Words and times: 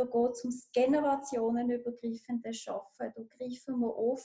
Da 0.00 0.06
geht 0.06 0.32
es 0.32 0.44
ums 0.44 0.70
generationenübergreifende 0.72 2.54
Schaffen. 2.54 3.12
Da 3.14 3.22
greifen 3.36 3.80
wir 3.80 3.94
auf, 3.94 4.24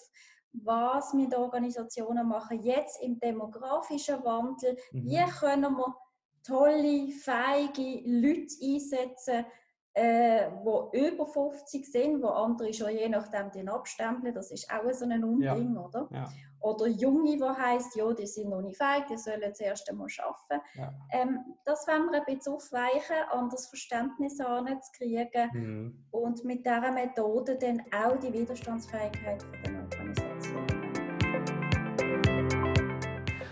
was 0.54 1.14
wir 1.14 1.38
Organisationen 1.38 2.28
machen, 2.28 2.62
jetzt 2.62 3.02
im 3.02 3.20
demografischen 3.20 4.24
Wandel. 4.24 4.78
Mhm. 4.92 5.06
Wie 5.06 5.32
können 5.40 5.76
wir 5.76 5.96
tolle, 6.44 7.12
feige 7.12 8.02
Leute 8.06 8.56
einsetzen, 8.62 9.46
äh, 9.94 10.50
die 10.52 11.08
über 11.08 11.26
50 11.26 11.86
sind, 11.86 12.22
wo 12.22 12.28
andere 12.28 12.74
schon 12.74 12.92
je 12.92 13.10
nachdem 13.10 13.52
den 13.52 13.70
abstempeln. 13.70 14.34
Das 14.34 14.52
ist 14.52 14.70
auch 14.72 14.92
so 14.94 15.06
ein 15.06 15.24
Unding, 15.24 15.76
ja. 15.76 15.82
oder? 15.82 16.08
Ja. 16.12 16.30
Oder 16.66 16.88
Junge, 16.88 17.38
die 17.38 17.44
heisst, 17.44 17.96
ja, 17.96 18.12
die 18.12 18.26
sind 18.26 18.50
noch 18.50 18.62
nicht 18.62 18.78
feig, 18.78 19.06
die 19.06 19.18
sollen 19.18 19.40
das 19.40 19.60
erste 19.60 19.94
Mal 19.94 20.08
arbeiten. 20.18 20.66
Ja. 20.74 20.92
Ähm, 21.12 21.38
das 21.64 21.88
wollen 21.88 22.10
wir 22.12 22.18
ein 22.18 22.26
bisschen 22.26 22.54
aufweichen, 22.54 23.18
an 23.30 23.50
das 23.52 23.68
Verständnis 23.68 24.40
anzukriegen 24.40 25.52
mhm. 25.54 26.06
und 26.10 26.44
mit 26.44 26.66
dieser 26.66 26.92
Methode 26.92 27.56
dann 27.60 27.84
auch 27.94 28.18
die 28.18 28.34
Widerstandsfähigkeit 28.34 29.46
der 29.64 29.80
Organisation. 29.80 30.66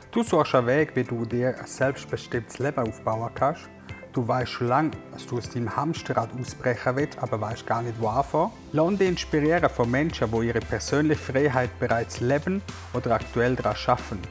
Du 0.10 0.24
suchst 0.24 0.56
einen 0.56 0.66
Weg, 0.66 0.96
wie 0.96 1.04
du 1.04 1.24
dir 1.24 1.56
ein 1.56 1.68
selbstbestimmtes 1.68 2.58
Leben 2.58 2.80
aufbauen 2.80 3.30
kannst 3.36 3.70
Du 4.14 4.28
weißt 4.28 4.52
schon 4.52 4.68
lange, 4.68 4.92
dass 5.12 5.26
du 5.26 5.40
aus 5.40 5.50
deinem 5.50 5.76
Hamsterrad 5.76 6.30
ausbrechen 6.40 6.96
willst, 6.96 7.18
aber 7.18 7.42
weißt 7.42 7.66
gar 7.66 7.82
nicht, 7.82 8.00
wo 8.00 8.10
anfangen. 8.10 8.52
Lass 8.72 8.98
dich 9.00 9.10
inspirieren 9.10 9.68
von 9.72 9.90
Menschen, 9.90 10.32
die 10.32 10.48
ihre 10.48 10.60
persönliche 10.60 11.20
Freiheit 11.20 11.80
bereits 11.80 12.20
leben 12.20 12.62
oder 12.94 13.16
aktuell 13.16 13.56
daran 13.56 13.76
arbeiten. 13.88 14.22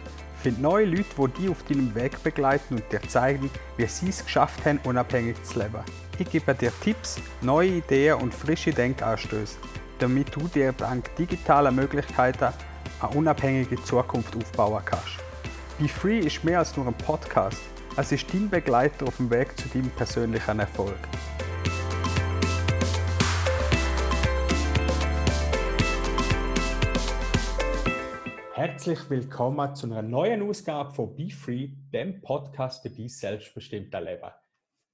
Find 0.41 0.63
neue 0.63 0.87
Leute, 0.87 1.05
die 1.19 1.43
dich 1.43 1.51
auf 1.51 1.65
deinem 1.65 1.93
Weg 1.97 2.23
begleiten 2.23 2.77
und 2.77 2.93
dir 2.93 3.03
zeigen, 3.09 3.51
wie 3.77 3.87
sie 3.87 4.11
es 4.11 4.25
geschafft 4.25 4.65
haben, 4.65 4.79
unabhängig 4.85 5.43
zu 5.43 5.59
leben. 5.59 5.83
Ich 6.17 6.30
gebe 6.30 6.55
dir 6.55 6.73
Tipps, 6.80 7.17
neue 7.41 7.79
Ideen 7.79 8.21
und 8.21 8.33
frische 8.33 8.71
Denkanstöße, 8.71 9.57
damit 9.99 10.35
du 10.35 10.47
dir 10.47 10.73
dank 10.73 11.15
digitaler 11.17 11.73
Möglichkeiten 11.73 12.52
eine 13.01 13.17
unabhängige 13.17 13.83
Zukunft 13.83 14.37
aufbauen 14.37 14.83
kannst. 14.85 15.19
Be 15.80 15.89
Free 15.89 16.21
ist 16.21 16.45
mehr 16.45 16.61
als 16.61 16.77
nur 16.77 16.87
ein 16.87 16.95
Podcast. 16.95 17.71
Es 17.95 18.10
ist 18.10 18.32
dein 18.32 18.48
Begleiter 18.48 19.07
auf 19.07 19.18
dem 19.18 19.30
Weg 19.30 19.54
zu 19.59 19.68
deinem 19.68 19.90
persönlichen 19.90 20.59
Erfolg. 20.59 20.96
Herzlich 28.54 29.10
willkommen 29.10 29.74
zu 29.74 29.88
einer 29.88 30.01
neuen 30.01 30.40
Ausgabe 30.40 30.95
von 30.95 31.15
Be 31.15 31.29
Free, 31.29 31.68
dem 31.93 32.23
Podcast 32.23 32.80
für 32.80 32.88
dein 32.88 33.10
selbstbestimmte 33.10 33.99
Leben. 33.99 34.30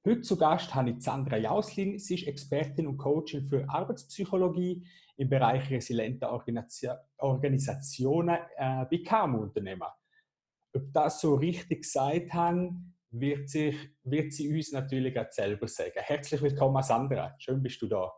Heute 0.05 0.23
zu 0.23 0.37
Gast 0.37 0.75
habe 0.75 0.91
ich 0.91 1.01
Sandra 1.01 1.37
Jauslin. 1.37 2.01
Sie 2.01 2.17
ist 2.17 2.27
Expertin 2.27 2.89
und 2.89 2.99
Coachin 2.99 3.47
für 3.47 3.65
Arbeitspsychologie 3.69 4.85
im 5.19 5.29
Bereich 5.29 5.71
resiliente 5.71 6.29
Organisationen 6.29 8.39
äh, 8.57 8.87
bei 8.91 9.05
KMU-Unternehmen. 9.07 9.87
Ob 10.75 10.93
das 10.93 11.21
so 11.21 11.35
richtig 11.35 11.83
gesagt 11.83 12.33
haben, 12.35 12.95
wird, 13.11 13.49
sich, 13.49 13.75
wird 14.05 14.33
sie 14.33 14.55
uns 14.55 14.73
natürlich 14.73 15.19
auch 15.19 15.31
selber 15.31 15.67
sagen. 15.67 15.93
Herzlich 15.97 16.43
willkommen, 16.43 16.83
Sandra. 16.83 17.35
Schön 17.39 17.63
bist 17.63 17.81
du 17.81 17.87
da. 17.87 18.13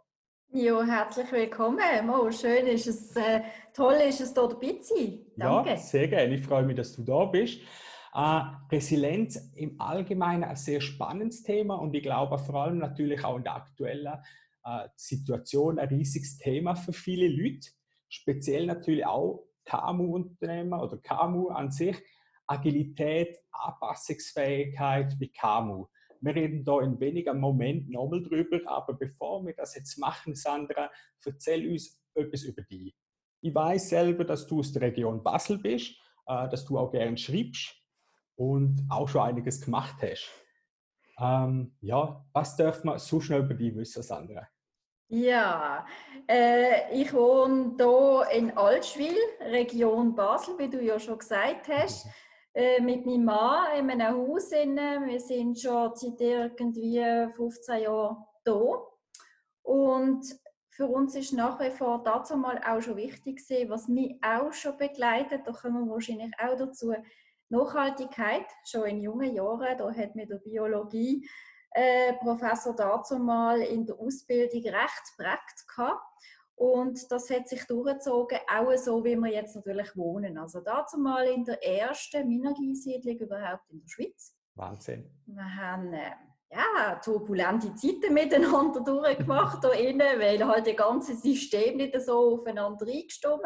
Ja, 0.53 0.83
herzlich 0.83 1.31
willkommen. 1.31 1.79
Mo, 2.05 2.29
schön 2.33 2.67
ist 2.67 2.89
es, 2.89 3.15
äh, 3.15 3.43
toll 3.73 3.95
ist 4.09 4.21
es, 4.21 4.35
hier 4.35 4.49
dabei 4.49 4.73
zu 4.81 4.95
sein. 4.97 5.21
Danke. 5.37 5.71
Ja, 5.71 5.77
sehr 5.77 6.09
gerne. 6.09 6.35
Ich 6.35 6.45
freue 6.45 6.65
mich, 6.65 6.75
dass 6.75 6.97
du 6.97 7.05
da 7.05 7.25
bist. 7.27 7.61
Äh, 8.13 8.43
Resilienz 8.73 9.53
im 9.55 9.81
Allgemeinen 9.81 10.43
ein 10.43 10.57
sehr 10.57 10.81
spannendes 10.81 11.45
Thema 11.45 11.77
und 11.77 11.95
ich 11.95 12.03
glaube 12.03 12.37
vor 12.37 12.57
allem 12.57 12.79
natürlich 12.79 13.25
auch 13.25 13.37
in 13.37 13.45
der 13.45 13.55
aktuellen 13.55 14.13
äh, 14.65 14.89
Situation 14.97 15.79
ein 15.79 15.89
riesiges 15.89 16.37
Thema 16.37 16.75
für 16.75 16.93
viele 16.93 17.29
Leute. 17.29 17.71
Speziell 18.09 18.67
natürlich 18.67 19.07
auch 19.07 19.47
KMU-Unternehmer 19.67 20.83
oder 20.83 20.99
KMU 20.99 21.51
an 21.51 21.71
sich 21.71 21.97
Agilität, 22.51 23.39
Anpassungsfähigkeit 23.53 25.15
wie 25.21 25.31
KMU. 25.31 25.87
Wir 26.21 26.35
reden 26.35 26.65
da 26.65 26.81
in 26.81 26.99
weniger 26.99 27.33
Moment 27.33 27.89
nochmal 27.89 28.23
drüber, 28.23 28.59
aber 28.67 28.95
bevor 28.95 29.47
wir 29.47 29.55
das 29.55 29.77
jetzt 29.77 29.97
machen, 29.99 30.35
Sandra, 30.35 30.91
erzähl 31.25 31.71
uns 31.71 32.03
etwas 32.15 32.43
über 32.43 32.63
dich. 32.63 32.95
Ich 33.41 33.55
weiß 33.55 33.91
selber, 33.91 34.25
dass 34.25 34.47
du 34.47 34.59
aus 34.59 34.73
der 34.73 34.83
Region 34.83 35.23
Basel 35.23 35.59
bist, 35.59 35.93
äh, 36.27 36.49
dass 36.49 36.65
du 36.65 36.77
auch 36.77 36.91
gerne 36.91 37.17
schreibst 37.17 37.75
und 38.35 38.85
auch 38.91 39.09
schon 39.09 39.23
einiges 39.23 39.61
gemacht 39.61 39.97
hast. 40.03 40.29
Ähm, 41.19 41.77
ja, 41.81 42.27
was 42.33 42.57
darf 42.57 42.83
man 42.83 42.99
so 42.99 43.21
schnell 43.21 43.45
über 43.45 43.55
dich 43.55 43.75
wissen, 43.77 44.03
Sandra? 44.03 44.47
Ja, 45.09 45.87
äh, 46.29 47.01
ich 47.01 47.13
wohne 47.13 47.75
hier 47.79 48.39
in 48.39 48.57
Altschwil, 48.57 49.17
Region 49.41 50.15
Basel, 50.15 50.59
wie 50.59 50.69
du 50.69 50.83
ja 50.83 50.99
schon 50.99 51.19
gesagt 51.19 51.69
hast. 51.69 52.07
Mhm. 52.07 52.11
Äh, 52.61 52.83
mit 52.83 53.07
meinem 53.07 53.25
Mann 53.25 53.79
in 53.79 53.91
einem 53.91 54.19
Haus. 54.19 54.51
Wir 54.51 55.21
sind 55.21 55.59
schon 55.59 55.93
seit 55.95 56.21
irgendwie 56.21 57.03
15 57.35 57.85
Jahren 57.85 58.19
hier. 58.45 58.87
Und 59.63 60.23
für 60.69 60.87
uns 60.87 61.15
ist 61.15 61.33
nach 61.33 61.59
wie 61.59 61.71
vor 61.71 62.03
dazu 62.05 62.37
mal 62.37 62.61
auch 62.63 62.83
schon 62.83 62.99
wichtig 62.99 63.39
gewesen, 63.39 63.71
was 63.71 63.89
mich 63.89 64.23
auch 64.23 64.53
schon 64.53 64.77
begleitet, 64.77 65.47
da 65.47 65.53
kommen 65.53 65.87
wir 65.87 65.93
wahrscheinlich 65.93 66.35
auch 66.39 66.55
dazu, 66.55 66.93
Nachhaltigkeit, 67.49 68.45
schon 68.67 68.85
in 68.85 69.01
jungen 69.01 69.35
Jahren, 69.35 69.79
da 69.79 69.91
hat 69.91 70.15
mir 70.15 70.27
der 70.27 70.37
Biologie 70.37 71.27
äh, 71.71 72.13
Professor 72.19 72.77
dazu 72.77 73.19
mal 73.19 73.63
in 73.63 73.87
der 73.87 73.99
Ausbildung 73.99 74.63
recht 74.65 75.17
prägt 75.17 75.67
gehabt. 75.67 76.03
Und 76.61 77.11
das 77.11 77.31
hat 77.31 77.49
sich 77.49 77.65
durchgezogen, 77.67 78.39
auch 78.47 78.77
so, 78.77 79.03
wie 79.03 79.17
wir 79.17 79.33
jetzt 79.33 79.57
natürlich 79.57 79.97
wohnen. 79.97 80.37
Also 80.37 80.61
dazu 80.61 80.99
mal 80.99 81.27
in 81.27 81.43
der 81.43 81.65
ersten 81.67 82.29
Minergie-Siedlung 82.29 83.17
überhaupt 83.17 83.71
in 83.71 83.81
der 83.81 83.89
Schweiz. 83.89 84.37
Wahnsinn. 84.57 85.11
Wir 85.25 85.57
haben 85.57 85.95
äh, 85.95 86.11
ja, 86.51 86.97
turbulente 86.97 87.75
Zeiten 87.75 88.13
miteinander 88.13 88.83
durchgemacht, 88.83 89.65
da 89.65 89.71
innen, 89.71 90.21
weil 90.21 90.47
halt 90.47 90.67
das 90.67 90.77
ganze 90.77 91.17
System 91.17 91.79
nicht 91.79 91.99
so 92.03 92.41
aufeinander 92.41 92.87
eingestimmt 92.87 93.41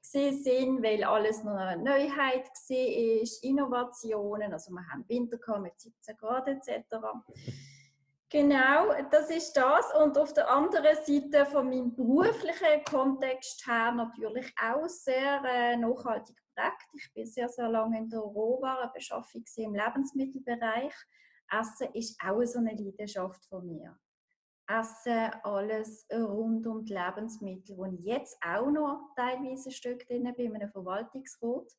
sind, 0.00 0.80
weil 0.80 1.02
alles 1.02 1.42
noch 1.42 1.56
eine 1.56 1.82
Neuheit 1.82 2.46
war, 2.46 3.50
Innovationen, 3.50 4.52
also 4.52 4.70
wir 4.70 4.86
haben 4.92 5.04
Winter 5.08 5.58
mit 5.58 5.72
17 5.80 6.16
Grad 6.18 6.46
etc. 6.46 6.70
Genau, 8.34 8.92
das 9.12 9.30
ist 9.30 9.52
das. 9.52 9.94
Und 9.94 10.18
auf 10.18 10.34
der 10.34 10.50
anderen 10.50 10.96
Seite 11.04 11.46
von 11.46 11.68
meinem 11.68 11.94
beruflichen 11.94 12.82
Kontext 12.84 13.64
her 13.64 13.92
natürlich 13.92 14.52
auch 14.60 14.88
sehr 14.88 15.40
äh, 15.44 15.76
nachhaltig 15.76 16.36
geprägt. 16.36 16.88
Ich 16.94 17.12
bin 17.14 17.26
sehr, 17.26 17.48
sehr 17.48 17.68
lange 17.68 17.96
in 17.96 18.10
der 18.10 18.18
Rohwarenbeschaffung 18.18 19.44
im 19.54 19.76
Lebensmittelbereich. 19.76 20.92
Essen 21.48 21.94
ist 21.94 22.20
auch 22.26 22.44
so 22.44 22.58
eine 22.58 22.74
Leidenschaft 22.74 23.44
von 23.44 23.68
mir. 23.68 23.96
Essen, 24.66 25.30
alles 25.44 26.04
rund 26.12 26.66
um 26.66 26.84
die 26.84 26.92
Lebensmittel, 26.92 27.76
wo 27.76 27.84
ich 27.84 28.00
jetzt 28.00 28.36
auch 28.44 28.68
noch 28.68 29.12
teilweise 29.14 29.68
ein 29.68 29.72
Stück 29.72 30.08
drin 30.08 30.24
bin, 30.36 30.46
in 30.46 30.56
einem 30.56 30.72
Verwaltungsrat 30.72 31.70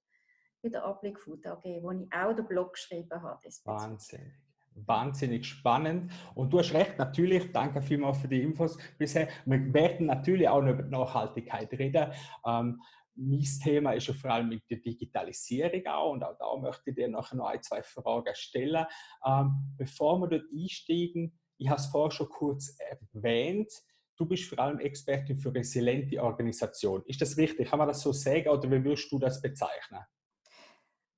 bei 0.64 0.70
der 0.70 0.86
Abblick 0.86 1.20
Food 1.20 1.46
AG, 1.46 1.66
wo 1.82 1.92
ich 1.92 2.08
auch 2.14 2.34
den 2.34 2.48
Blog 2.48 2.76
geschrieben 2.76 3.22
habe. 3.22 3.50
Wahnsinn 3.66 4.45
wahnsinnig 4.76 5.46
spannend. 5.46 6.12
Und 6.36 6.52
du 6.52 6.60
hast 6.60 6.74
recht, 6.74 6.98
natürlich, 6.98 7.52
danke 7.52 7.82
vielmals 7.82 8.20
für 8.20 8.28
die 8.28 8.42
Infos 8.42 8.78
bisher. 8.98 9.28
Wir 9.46 9.74
werden 9.74 10.08
natürlich 10.08 10.48
auch 10.48 10.62
noch 10.62 10.72
über 10.72 10.84
Nachhaltigkeit 10.84 11.72
reden. 11.74 12.12
Ähm, 12.46 12.82
mein 13.16 13.46
Thema 13.64 13.94
ist 13.94 14.08
ja 14.08 14.14
vor 14.14 14.32
allem 14.32 14.50
mit 14.50 14.70
der 14.70 14.78
Digitalisierung 14.78 15.86
auch 15.88 16.12
und 16.12 16.24
auch 16.24 16.38
da 16.38 16.58
möchte 16.58 16.90
ich 16.90 16.96
dir 16.96 17.08
nachher 17.08 17.38
noch 17.38 17.48
ein, 17.48 17.64
zwei 17.64 17.82
Fragen 17.82 18.36
stellen. 18.36 18.86
Ähm, 19.26 19.76
bevor 19.78 20.20
wir 20.20 20.28
dort 20.28 20.46
einsteigen, 20.54 21.40
ich 21.58 21.70
habe 21.70 21.80
es 21.80 21.88
vorher 21.88 22.12
schon 22.12 22.28
kurz 22.28 22.78
erwähnt, 23.14 23.72
du 24.18 24.26
bist 24.26 24.50
vor 24.50 24.60
allem 24.60 24.80
Expertin 24.80 25.38
für 25.38 25.54
resiliente 25.54 26.22
Organisation. 26.22 27.04
Ist 27.06 27.22
das 27.22 27.38
richtig? 27.38 27.70
Kann 27.70 27.80
man 27.80 27.88
das 27.88 28.02
so 28.02 28.12
sagen 28.12 28.50
oder 28.50 28.70
wie 28.70 28.84
würdest 28.84 29.12
du 29.12 29.20
das 29.20 29.42
bezeichnen? 29.42 30.02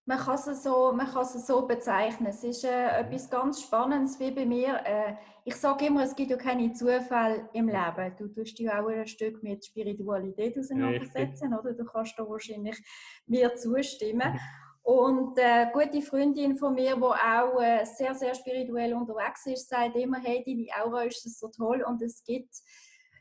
Man 0.08 0.20
kann 0.20 0.36
es 0.36 0.64
so, 0.64 0.94
man 0.94 1.06
kann 1.06 1.24
es 1.24 1.46
so 1.46 1.68
bezeichnen. 1.68 2.30
Es 2.30 2.42
ist 2.42 2.64
äh, 2.64 3.02
etwas 3.02 3.30
ganz 3.30 3.62
Spannendes 3.62 4.18
wie 4.22 4.32
bei 4.32 4.46
mir. 4.46 4.80
Äh, 4.86 5.16
ich 5.44 5.56
sage 5.56 5.88
immer, 5.88 6.04
es 6.04 6.16
gibt 6.16 6.32
ja 6.32 6.38
keine 6.38 6.72
Zufälle 6.72 7.50
im 7.52 7.68
Leben. 7.68 8.16
Du 8.18 8.30
tust 8.30 8.58
dich 8.58 8.72
auch 8.72 8.88
ein 8.88 9.06
Stück 9.06 9.44
mit 9.44 9.66
Spiritualität 9.66 10.58
auseinandersetzen, 10.58 11.54
oder? 11.54 11.74
Du 11.74 11.84
kannst 11.84 12.18
da 12.18 12.24
wahrscheinlich 12.24 12.78
mir 13.26 13.54
zustimmen. 13.56 14.40
Und 14.82 15.38
eine 15.38 15.70
äh, 15.70 15.74
gute 15.74 16.02
Freundin 16.02 16.56
von 16.56 16.74
mir, 16.74 16.96
die 16.96 17.02
auch 17.04 17.62
äh, 17.62 17.84
sehr, 17.84 18.16
sehr 18.16 18.34
spirituell 18.34 18.94
unterwegs 18.94 19.46
ist, 19.48 19.68
sagt 19.68 19.98
immer, 19.98 20.20
hey, 20.20 20.42
deine 20.48 20.68
Aura 20.82 21.04
ist 21.04 21.38
so 21.38 21.50
toll 21.50 21.84
und 21.86 22.02
es 22.02 22.24
gibt 22.24 22.56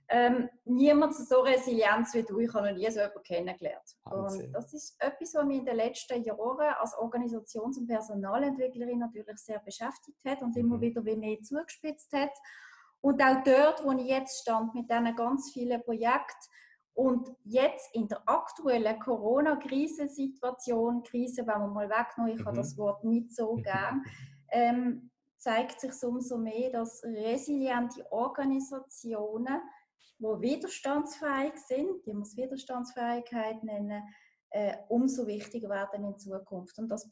ähm, 0.08 0.48
niemand 0.64 1.14
so 1.14 1.40
resilient 1.40 2.06
wie 2.12 2.22
du. 2.22 2.38
Ich 2.38 2.54
habe 2.54 2.70
noch 2.70 2.76
nie 2.76 2.88
so 2.90 3.00
jemanden 3.00 3.22
kennengelernt. 3.24 3.96
Und 4.04 4.54
das 4.54 4.72
ist 4.72 4.94
etwas, 5.00 5.34
was 5.34 5.44
mich 5.44 5.58
in 5.58 5.66
den 5.66 5.74
letzten 5.76 6.22
Jahren 6.22 6.74
als 6.78 6.94
Organisations- 6.94 7.76
und 7.78 7.88
Personalentwicklerin 7.88 9.00
natürlich 9.00 9.38
sehr 9.38 9.58
beschäftigt 9.58 10.24
hat 10.24 10.42
und 10.42 10.56
immer 10.56 10.76
mhm. 10.76 10.82
wieder 10.82 11.04
wie 11.04 11.16
mehr 11.16 11.42
zugespitzt 11.42 12.12
hat. 12.12 12.30
Und 13.00 13.20
auch 13.22 13.42
dort, 13.44 13.84
wo 13.84 13.90
ich 13.92 14.06
jetzt 14.06 14.42
stand, 14.42 14.74
mit 14.74 14.90
diesen 14.90 15.16
ganz 15.16 15.52
vielen 15.52 15.82
Projekten 15.82 16.48
und 16.94 17.30
jetzt 17.44 17.94
in 17.94 18.08
der 18.08 18.26
aktuellen 18.26 18.98
Corona-Krisensituation, 18.98 21.02
Krise, 21.02 21.46
wenn 21.46 21.60
wir 21.60 21.68
mal 21.68 21.90
wegnehmen, 21.90 22.32
ich 22.32 22.40
mhm. 22.40 22.46
habe 22.46 22.56
das 22.56 22.78
Wort 22.78 23.04
nicht 23.04 23.34
so 23.34 23.54
gern, 23.62 24.02
ähm, 24.50 25.10
zeigt 25.36 25.80
sich 25.80 25.92
umso 26.02 26.38
mehr, 26.38 26.70
dass 26.70 27.04
resiliente 27.04 28.10
Organisationen, 28.10 29.60
die 30.18 30.24
widerstandsfähig 30.24 31.56
sind, 31.56 32.06
die 32.06 32.14
muss 32.14 32.36
Widerstandsfähigkeit 32.36 33.62
nennen, 33.62 34.02
äh, 34.50 34.76
umso 34.88 35.26
wichtiger 35.26 35.68
werden 35.68 36.04
in 36.04 36.18
Zukunft. 36.18 36.78
Und 36.78 36.88
das 36.88 37.08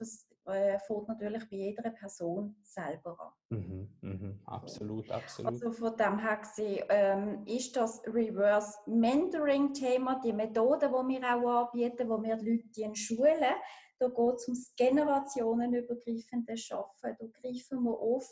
äh, 0.46 0.78
fängt 0.78 1.08
natürlich 1.08 1.48
bei 1.50 1.56
jeder 1.56 1.90
Person 1.90 2.56
selber 2.62 3.18
an. 3.18 3.58
Mhm, 3.58 3.88
mh, 4.00 4.34
absolut, 4.46 5.10
absolut. 5.10 5.52
Also 5.52 5.72
von 5.72 5.96
dem 5.96 6.18
her 6.18 6.36
gesehen, 6.36 6.84
ähm, 6.88 7.42
ist 7.46 7.76
das 7.76 8.02
Reverse 8.06 8.78
Mentoring-Thema, 8.86 10.20
die 10.24 10.32
Methode, 10.32 10.88
die 10.88 11.20
wir 11.20 11.36
auch 11.36 11.66
anbieten, 11.66 12.08
wo 12.08 12.22
wir 12.22 12.36
die 12.36 12.62
Leute 12.82 12.94
Schulen, 12.96 13.54
da 13.98 14.08
geht 14.08 14.34
es 14.36 14.48
ums 14.48 14.74
generationenübergreifende 14.76 16.56
Schaffen. 16.56 17.16
Da 17.18 17.26
greifen 17.26 17.82
wir 17.84 17.98
auf, 17.98 18.28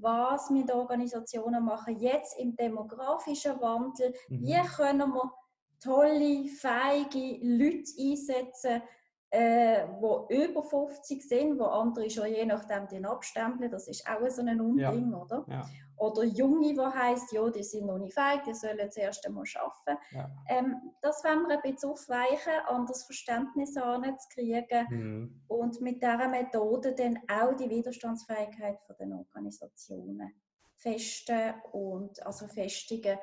was 0.00 0.50
wir 0.50 0.62
in 0.62 0.70
Organisationen 0.70 1.64
machen, 1.64 1.98
jetzt 1.98 2.38
im 2.38 2.54
demografischen 2.56 3.60
Wandel. 3.60 4.14
Mhm. 4.28 4.42
Wie 4.42 4.68
können 4.76 5.12
wir 5.12 5.32
tolle, 5.80 6.46
feige 6.48 7.38
Leute 7.42 7.90
einsetzen, 7.98 8.82
äh, 9.30 9.86
die 10.28 10.44
über 10.44 10.62
50 10.62 11.22
sind, 11.22 11.58
wo 11.58 11.64
andere 11.64 12.10
schon 12.10 12.28
je 12.28 12.44
nachdem 12.44 12.86
den 12.86 13.06
abstempeln. 13.06 13.70
Das 13.70 13.88
ist 13.88 14.06
auch 14.06 14.28
so 14.28 14.42
ein 14.42 14.60
Unding, 14.60 15.10
ja. 15.10 15.18
oder? 15.18 15.44
Ja. 15.48 15.66
Oder 16.02 16.24
Junge, 16.24 16.74
die 16.74 16.80
heisst, 16.80 17.30
ja, 17.30 17.48
die 17.48 17.62
sind 17.62 17.86
noch 17.86 17.96
nicht 17.96 18.14
feig, 18.14 18.42
die 18.42 18.54
sollen 18.54 18.76
das 18.76 18.96
erste 18.96 19.30
Mal 19.30 19.44
arbeiten. 19.54 20.02
Ja. 20.10 20.28
Ähm, 20.48 20.74
das 21.00 21.22
wollen 21.22 21.46
wir 21.46 21.54
ein 21.54 21.62
bisschen 21.62 21.90
aufweichen, 21.90 22.54
an 22.66 22.86
das 22.86 23.04
Verständnis 23.04 23.76
anzukriegen 23.76 24.86
mhm. 24.90 25.42
und 25.46 25.80
mit 25.80 26.02
dieser 26.02 26.28
Methode 26.28 26.92
dann 26.96 27.20
auch 27.30 27.54
die 27.54 27.70
Widerstandsfähigkeit 27.70 28.80
der 28.98 29.16
Organisationen 29.16 30.34
festen 30.74 31.54
und 31.70 32.20
also 32.26 32.48
festigen 32.48 33.16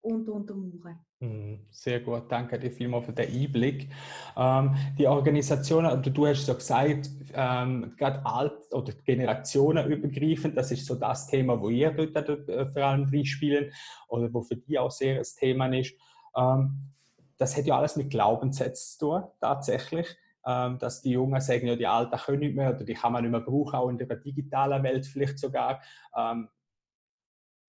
und 0.00 0.28
untermauern. 0.28 1.04
Mhm, 1.22 1.66
sehr 1.70 2.00
gut, 2.00 2.32
danke 2.32 2.58
dir 2.58 2.70
vielmals 2.70 3.04
für 3.04 3.12
den 3.12 3.30
Einblick. 3.30 3.90
Ähm, 4.38 4.74
die 4.98 5.06
Organisation, 5.06 6.02
du 6.02 6.26
hast 6.26 6.46
so 6.46 6.54
gesagt, 6.54 7.10
ähm, 7.34 7.92
gerade 7.98 8.24
alt- 8.24 8.72
oder 8.72 8.92
generationenübergreifend, 9.04 10.56
das 10.56 10.70
ist 10.72 10.86
so 10.86 10.94
das 10.94 11.26
Thema, 11.26 11.60
wo 11.60 11.68
ihr 11.68 11.90
dort 11.90 12.48
äh, 12.48 12.64
vor 12.70 12.82
allem 12.84 13.06
drin 13.06 13.26
spielen 13.26 13.70
oder 14.08 14.32
wo 14.32 14.40
für 14.40 14.56
dich 14.56 14.78
auch 14.78 14.90
sehr 14.90 15.18
das 15.18 15.34
Thema 15.34 15.66
ist. 15.66 15.92
Ähm, 16.34 16.90
das 17.36 17.54
hat 17.56 17.66
ja 17.66 17.76
alles 17.76 17.96
mit 17.96 18.08
Glaubenssätzen 18.10 18.98
zu 18.98 19.06
tun, 19.06 19.24
tatsächlich. 19.40 20.16
Ähm, 20.46 20.78
dass 20.78 21.02
die 21.02 21.10
Jungen 21.10 21.38
sagen, 21.42 21.66
ja, 21.66 21.76
die 21.76 21.86
Alten 21.86 22.16
können 22.16 22.38
nicht 22.40 22.56
mehr 22.56 22.70
oder 22.74 22.82
die 22.84 22.94
kann 22.94 23.12
man 23.12 23.22
nicht 23.22 23.30
mehr 23.30 23.40
brauchen, 23.42 23.74
auch 23.74 23.90
in 23.90 23.98
der 23.98 24.06
digitalen 24.16 24.82
Welt 24.82 25.04
vielleicht 25.06 25.38
sogar. 25.38 25.82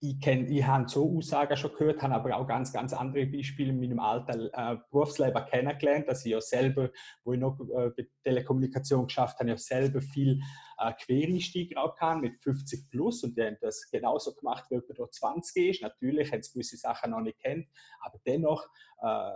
Ich, 0.04 0.20
kenn, 0.20 0.52
ich 0.52 0.66
habe 0.66 0.90
so 0.90 1.16
Aussagen 1.16 1.56
schon 1.56 1.74
gehört, 1.74 2.02
habe 2.02 2.16
aber 2.16 2.36
auch 2.36 2.48
ganz, 2.48 2.74
ganz 2.74 2.92
andere 2.92 3.28
Beispiele 3.28 3.70
in 3.70 3.80
meinem 3.80 4.00
alten 4.00 4.50
äh, 4.52 4.78
Berufsleben 4.90 5.46
kennengelernt, 5.46 6.08
dass 6.08 6.26
ich 6.26 6.32
ja 6.32 6.42
selber, 6.42 6.90
wo 7.24 7.34
ich 7.34 7.40
noch 7.40 7.60
äh, 7.70 7.92
Telekommunikation 8.24 9.06
geschafft 9.06 9.40
habe, 9.40 9.50
ja 9.50 9.58
selber 9.58 10.02
viel 10.02 10.42
äh, 10.80 10.92
Quereinsteiger 10.94 11.84
auch 11.84 11.96
kann 11.96 12.22
mit 12.22 12.42
50 12.42 12.90
plus 12.90 13.24
und 13.24 13.38
die 13.38 13.44
haben 13.44 13.58
das 13.62 13.92
genauso 13.92 14.34
gemacht, 14.34 14.66
wie 14.72 14.76
jemand, 14.76 14.98
der 14.98 15.12
20 15.12 15.70
ist. 15.70 15.82
Natürlich 15.84 16.32
haben 16.32 16.42
sie 16.42 16.54
gewisse 16.54 16.78
Sachen 16.78 17.12
noch 17.12 17.22
nicht 17.22 17.38
kennt, 17.38 17.68
aber 18.00 18.18
dennoch 18.26 18.68
äh, 19.04 19.34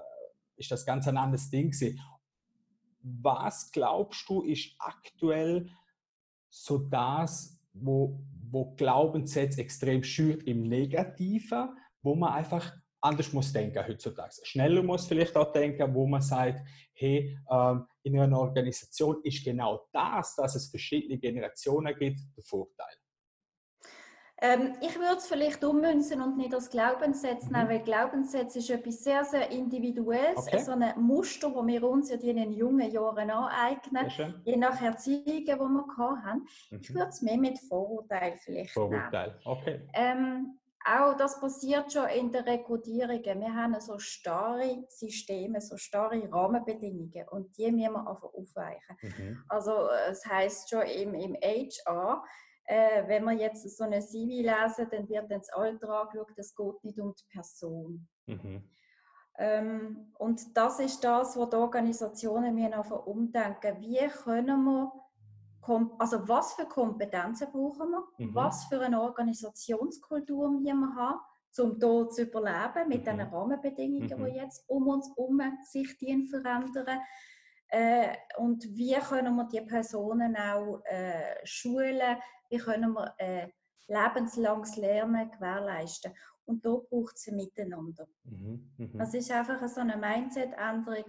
ist 0.58 0.72
das 0.72 0.84
ganz 0.84 1.08
ein 1.08 1.18
anderes 1.18 1.52
Ding 1.52 1.70
gewesen. 1.70 2.00
Was 3.04 3.72
glaubst 3.72 4.28
du, 4.28 4.42
ist 4.42 4.72
aktuell 4.80 5.70
so 6.50 6.80
das, 6.80 7.62
wo 7.74 8.20
wo 8.52 8.74
Glaubenssätze 8.76 9.62
extrem 9.62 10.04
schürt 10.04 10.44
im 10.44 10.64
Negativen, 10.64 11.70
wo 12.02 12.16
man 12.16 12.34
einfach 12.34 12.74
anders 13.02 13.32
muss 13.34 13.54
denken 13.54 13.88
heutzutage. 13.88 14.36
Schneller 14.44 14.82
muss 14.82 15.06
vielleicht 15.06 15.36
auch 15.36 15.52
denken, 15.52 15.94
wo 15.94 16.08
man 16.08 16.22
sagt, 16.22 16.68
hey, 16.94 17.38
ähm, 17.52 17.86
in 18.04 18.20
einer 18.20 18.40
Organisation 18.40 19.18
ist 19.24 19.44
genau 19.44 19.88
das, 19.92 20.36
dass 20.36 20.56
es 20.56 20.70
verschiedene 20.70 21.18
Generationen 21.18 21.96
gibt, 21.98 22.20
der 22.36 22.44
Vorteil. 22.44 22.96
Ähm, 24.42 24.74
ich 24.82 24.96
würde 25.00 25.16
es 25.18 25.28
vielleicht 25.28 25.64
ummünzen 25.64 26.22
und 26.22 26.36
nicht 26.36 26.54
als 26.54 26.70
Glaubenssatz 26.70 27.50
nehmen, 27.50 27.66
mhm. 27.66 27.70
weil 27.70 27.80
Glaubenssätze 27.80 28.60
ist 28.60 28.70
etwas 28.70 29.04
sehr, 29.04 29.24
sehr 29.24 29.50
Individuelles, 29.50 30.38
okay. 30.38 30.60
so 30.60 30.74
ein 30.74 30.94
Muster, 30.98 31.50
das 31.50 31.68
wir 31.68 31.84
uns 31.84 32.10
ja 32.10 32.18
in 32.18 32.36
den 32.36 32.52
jungen 32.52 32.92
Jahren 32.92 33.30
aneignen, 33.32 34.12
je 34.44 34.58
nach 34.58 34.82
Erziehung, 34.82 35.24
die 35.26 35.46
wir 35.48 35.58
haben. 35.58 36.46
Mhm. 36.70 36.80
Ich 36.82 36.94
würde 36.94 37.10
es 37.10 37.22
mehr 37.22 37.38
mit 37.38 37.60
Vorurteil 37.60 38.38
vielleicht 38.44 38.74
Vorurteil, 38.74 39.30
nehmen. 39.30 39.42
okay. 39.46 39.90
Ähm, 39.94 40.60
auch 40.88 41.18
das 41.18 41.40
passiert 41.40 41.92
schon 41.92 42.08
in 42.10 42.32
der 42.32 42.46
Rekrutierung. 42.46 43.24
Wir 43.24 43.56
haben 43.56 43.80
so 43.80 43.98
starre 43.98 44.86
Systeme, 44.88 45.60
so 45.60 45.78
starre 45.78 46.32
Rahmenbedingungen 46.32 47.28
und 47.32 47.58
die 47.58 47.72
müssen 47.72 47.94
wir 47.94 48.08
einfach 48.08 48.32
aufweichen. 48.34 48.98
Mhm. 49.02 49.44
Also 49.50 49.90
es 50.10 50.24
heißt 50.26 50.70
schon 50.70 50.84
im, 50.84 51.16
im 51.16 51.36
HR, 51.36 52.24
äh, 52.66 53.08
wenn 53.08 53.24
wir 53.26 53.34
jetzt 53.34 53.70
so 53.78 53.84
eine 53.84 54.02
CV 54.02 54.42
lesen, 54.42 54.88
dann 54.90 55.08
wird 55.08 55.32
das 55.32 55.50
Alter 55.50 55.90
angeschaut, 55.90 56.38
es 56.38 56.56
geht 56.56 56.84
nicht 56.84 57.00
um 57.00 57.14
die 57.14 57.26
Person. 57.32 58.08
Mhm. 58.26 58.64
Ähm, 59.38 60.14
und 60.18 60.58
das 60.58 60.80
ist 60.80 61.04
das, 61.04 61.38
was 61.38 61.50
die 61.50 61.56
Organisationen 61.56 62.56
mir 62.56 62.70
noch 62.70 62.90
umdenken. 63.06 63.80
Wie 63.82 64.08
können 64.08 64.64
wir, 64.64 64.92
also 66.00 66.28
was 66.28 66.54
für 66.54 66.66
Kompetenzen 66.66 67.52
brauchen 67.52 67.92
wir, 67.92 68.04
mhm. 68.18 68.34
was 68.36 68.66
für 68.66 68.80
eine 68.80 69.02
Organisationskultur 69.02 70.50
müssen 70.50 70.80
wir 70.80 70.96
haben, 70.96 71.20
um 71.58 71.78
hier 71.80 72.10
zu 72.10 72.22
überleben 72.24 72.90
mit 72.90 73.02
mhm. 73.02 73.06
den 73.06 73.22
Rahmenbedingungen, 73.22 74.22
mhm. 74.22 74.26
die 74.26 74.38
jetzt 74.38 74.64
um 74.68 74.88
uns 74.88 75.10
herum 75.16 75.42
sich 75.64 75.96
verändern. 75.98 77.00
Äh, 77.76 78.16
und 78.38 78.64
wie 78.78 78.94
können 78.94 79.36
wir 79.36 79.50
die 79.50 79.60
Personen 79.60 80.38
auch 80.38 80.82
äh, 80.86 81.36
schulen, 81.44 82.18
wie 82.50 82.58
können 82.58 82.94
wir 82.94 83.14
äh, 83.18 83.50
lebenslanges 83.88 84.78
Lernen 84.78 85.30
gewährleisten. 85.30 86.14
Und 86.46 86.66
da 86.66 86.70
braucht 86.70 87.18
es 87.18 87.28
ein 87.28 87.36
Miteinander. 87.36 88.08
Mhm, 88.24 88.72
mh. 88.78 88.98
Das 88.98 89.14
ist 89.14 89.30
einfach 89.30 89.68
so 89.68 89.82
eine 89.82 89.98
Mindset-Änderung 89.98 91.04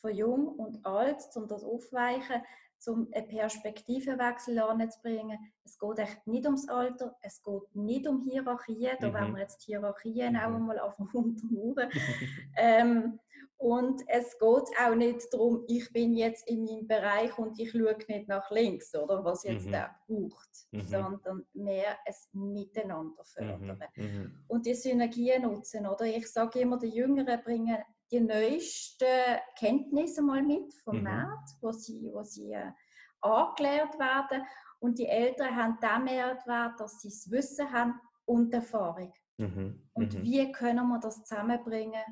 von 0.00 0.14
jung 0.14 0.46
und 0.48 0.86
alt, 0.86 1.22
um 1.34 1.46
das 1.48 1.62
aufweichen, 1.62 2.40
um 2.86 3.08
einen 3.12 3.28
Perspektivenwechsel 3.28 4.58
anzubringen. 4.58 5.38
Es 5.64 5.78
geht 5.78 5.98
echt 5.98 6.26
nicht 6.26 6.46
ums 6.46 6.66
Alter, 6.68 7.14
es 7.20 7.42
geht 7.42 7.74
nicht 7.74 8.06
um 8.06 8.22
Hierarchien, 8.22 8.96
da 9.00 9.08
mhm. 9.08 9.14
werden 9.14 9.34
wir 9.34 9.42
jetzt 9.42 9.62
Hierarchien 9.64 10.32
mhm. 10.32 10.38
auch 10.38 10.54
einmal 10.54 10.78
auf 10.78 10.96
dem 10.96 11.08
untermauern. 11.12 11.90
ähm, 12.56 13.18
und 13.58 14.02
es 14.08 14.38
geht 14.38 14.68
auch 14.84 14.94
nicht 14.94 15.32
darum, 15.32 15.64
ich 15.66 15.90
bin 15.92 16.14
jetzt 16.14 16.46
in 16.46 16.64
meinem 16.64 16.86
Bereich 16.86 17.36
und 17.38 17.58
ich 17.58 17.70
schaue 17.70 17.96
nicht 18.06 18.28
nach 18.28 18.50
links, 18.50 18.94
oder 18.94 19.24
was 19.24 19.44
jetzt 19.44 19.66
mhm. 19.66 19.72
der 19.72 19.96
braucht, 20.06 20.50
mhm. 20.72 20.82
sondern 20.82 21.46
mehr 21.54 21.96
ein 22.06 22.52
Miteinander 22.52 23.24
fördern. 23.24 23.82
Mhm. 23.96 24.04
mhm. 24.04 24.44
Und 24.48 24.66
die 24.66 24.74
Synergien 24.74 25.42
nutzen. 25.42 25.86
Oder 25.86 26.04
ich 26.04 26.30
sage 26.30 26.60
immer, 26.60 26.78
die 26.78 26.88
Jüngeren 26.88 27.42
bringen 27.42 27.78
die 28.10 28.20
neuesten 28.20 29.38
Kenntnisse 29.58 30.22
mal 30.22 30.42
mit 30.42 30.74
vom 30.84 30.98
mhm. 30.98 31.04
Markt, 31.04 31.50
wo 31.60 31.72
sie, 31.72 32.10
wo 32.12 32.22
sie 32.22 32.52
äh, 32.52 32.72
angelehrt 33.20 33.98
werden. 33.98 34.44
Und 34.80 34.98
die 34.98 35.06
Älteren 35.06 35.56
haben 35.56 35.78
den 35.80 36.04
Mehrwert, 36.04 36.78
dass 36.78 37.00
sie 37.00 37.08
das 37.08 37.30
Wissen 37.30 37.72
haben 37.72 38.00
und 38.26 38.52
Erfahrung. 38.52 39.12
Mhm. 39.38 39.82
Und 39.94 40.14
mhm. 40.14 40.22
wie 40.22 40.52
können 40.52 40.86
wir 40.88 41.00
das 41.00 41.24
zusammenbringen, 41.24 42.02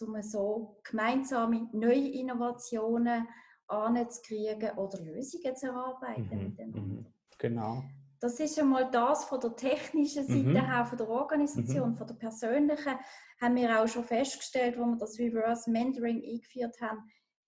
um 0.00 0.20
so 0.22 0.80
gemeinsame 0.84 1.68
neue 1.72 2.08
Innovationen 2.08 3.28
anzukriegen 3.66 4.70
oder 4.76 4.98
Lösungen 5.00 5.56
zu 5.56 5.66
erarbeiten 5.66 6.56
mhm. 6.58 6.80
mhm. 6.80 7.06
Genau. 7.38 7.82
Das 8.20 8.38
ist 8.38 8.56
einmal 8.58 8.88
das 8.90 9.24
von 9.24 9.40
der 9.40 9.56
technischen 9.56 10.24
Seite 10.24 10.44
mhm. 10.44 10.56
her, 10.56 10.86
von 10.86 10.96
der 10.96 11.08
Organisation, 11.08 11.90
mhm. 11.90 11.96
von 11.96 12.06
der 12.06 12.14
persönlichen, 12.14 12.94
haben 13.40 13.56
wir 13.56 13.82
auch 13.82 13.88
schon 13.88 14.04
festgestellt, 14.04 14.78
wo 14.78 14.84
wir 14.84 14.96
das 14.96 15.18
Reverse 15.18 15.68
Mentoring 15.68 16.22
eingeführt 16.22 16.80
haben. 16.80 17.00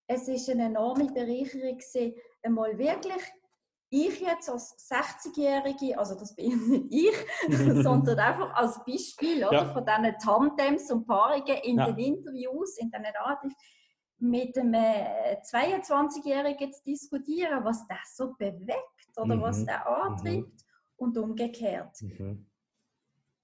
Es 0.07 0.27
ist 0.27 0.49
eine 0.49 0.65
enorme 0.65 1.05
Bereicherung 1.05 1.77
gewesen, 1.77 2.13
einmal 2.43 2.77
wirklich 2.77 3.23
ich 3.89 4.19
jetzt 4.19 4.49
als 4.49 4.75
60-Jährige, 4.89 5.97
also 5.97 6.15
das 6.15 6.35
bin 6.35 6.69
nicht 6.89 7.13
ich, 7.47 7.53
sondern 7.83 8.19
einfach 8.19 8.53
als 8.55 8.83
Beispiel 8.85 9.45
oder, 9.45 9.53
ja. 9.53 9.73
von 9.73 9.85
diesen 9.85 10.17
Tandems 10.19 10.91
und 10.91 11.05
Paarungen 11.05 11.57
in 11.63 11.77
ja. 11.77 11.91
den 11.91 11.97
Interviews, 11.97 12.77
in 12.77 12.91
den 12.91 13.01
Narrativ, 13.01 13.53
mit 14.17 14.57
einem 14.57 14.73
22-Jährigen 14.73 16.71
zu 16.71 16.83
diskutieren, 16.83 17.63
was 17.63 17.85
das 17.87 18.15
so 18.15 18.33
bewegt 18.37 18.79
oder 19.17 19.35
mhm. 19.35 19.41
was 19.41 19.65
der 19.65 19.85
antreibt 19.87 20.47
mhm. 20.47 20.57
und 20.95 21.17
umgekehrt. 21.17 22.01
Mhm. 22.01 22.47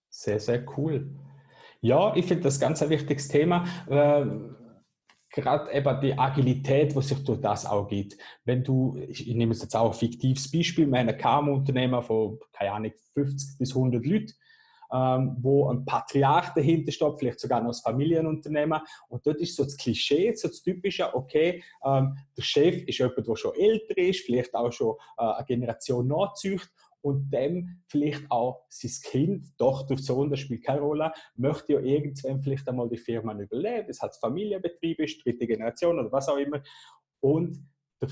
Sehr, 0.09 0.39
sehr 0.39 0.65
cool. 0.77 1.09
Ja, 1.81 2.15
ich 2.15 2.25
finde 2.25 2.43
das 2.43 2.59
ganz 2.59 2.81
ein 2.81 2.89
wichtiges 2.89 3.27
Thema. 3.27 3.65
Äh, 3.89 4.25
gerade 5.31 5.71
eben 5.71 6.01
die 6.01 6.17
Agilität, 6.17 6.95
die 6.95 7.01
sich 7.01 7.23
durch 7.23 7.39
das 7.41 7.65
auch 7.65 7.87
gibt. 7.87 8.17
Wenn 8.43 8.63
du, 8.63 8.97
ich, 9.07 9.25
nehme 9.27 9.53
jetzt 9.53 9.75
auch 9.75 9.91
ein 9.91 9.97
fiktives 9.97 10.51
Beispiel, 10.51 10.93
ein 10.93 11.17
KMU-Unternehmen 11.17 12.01
von, 12.03 12.39
keine 12.51 12.73
Ahnung, 12.73 12.91
50 13.13 13.57
bis 13.57 13.75
100 13.75 14.05
Leuten, 14.05 14.33
ähm, 14.93 15.37
wo 15.39 15.69
ein 15.69 15.85
Patriarch 15.85 16.49
dahinter 16.49 16.91
steht, 16.91 17.17
vielleicht 17.17 17.39
sogar 17.39 17.61
noch 17.61 17.69
als 17.69 17.79
Familienunternehmen. 17.79 18.81
Und 19.07 19.25
dort 19.25 19.39
ist 19.39 19.55
so 19.55 19.63
das 19.63 19.77
Klischee, 19.77 20.33
so 20.33 20.49
das 20.49 20.61
Typische, 20.61 21.15
okay, 21.15 21.63
ähm, 21.85 22.17
der 22.37 22.43
Chef 22.43 22.83
ist 22.83 22.97
jemand, 22.97 23.25
der 23.25 23.35
schon 23.37 23.55
älter 23.55 23.97
ist, 23.97 24.25
vielleicht 24.25 24.53
auch 24.53 24.71
schon 24.71 24.95
äh, 25.17 25.23
eine 25.23 25.45
Generation 25.45 26.07
nachzücht 26.07 26.69
und 27.01 27.31
dem 27.31 27.81
vielleicht 27.87 28.29
auch 28.29 28.65
sein 28.69 28.91
Kind, 29.03 29.57
Tochter, 29.57 29.97
Sohn, 29.97 30.29
das 30.29 30.39
spielt 30.39 30.63
keine 30.63 30.81
Rolle, 30.81 31.11
möchte 31.35 31.73
ja 31.73 31.79
irgendwann 31.79 32.41
vielleicht 32.41 32.67
einmal 32.67 32.89
die 32.89 32.97
Firma 32.97 33.33
überleben. 33.33 33.89
Es 33.89 34.01
hat 34.01 34.15
Familienbetrieb, 34.17 34.99
ist 34.99 35.23
dritte 35.25 35.47
Generation 35.47 35.99
oder 35.99 36.11
was 36.11 36.29
auch 36.29 36.37
immer. 36.37 36.61
Und 37.19 37.67
der, 38.01 38.09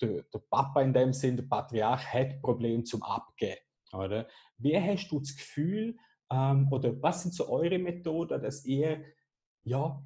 der, 0.00 0.22
der 0.22 0.38
Papa 0.50 0.82
in 0.82 0.92
dem 0.92 1.12
Sinn, 1.12 1.36
der 1.36 1.44
Patriarch, 1.44 2.12
hat 2.12 2.40
Probleme 2.40 2.84
zum 2.84 3.02
Abgeben. 3.02 3.60
Oder? 3.92 4.28
Wie 4.58 4.78
hast 4.78 5.08
du 5.08 5.18
das 5.20 5.36
Gefühl, 5.36 5.96
ähm, 6.30 6.68
oder 6.70 7.00
was 7.02 7.22
sind 7.22 7.34
so 7.34 7.48
eure 7.48 7.78
Methoden, 7.78 8.42
dass 8.42 8.64
ihr 8.64 9.04
ja, 9.64 10.02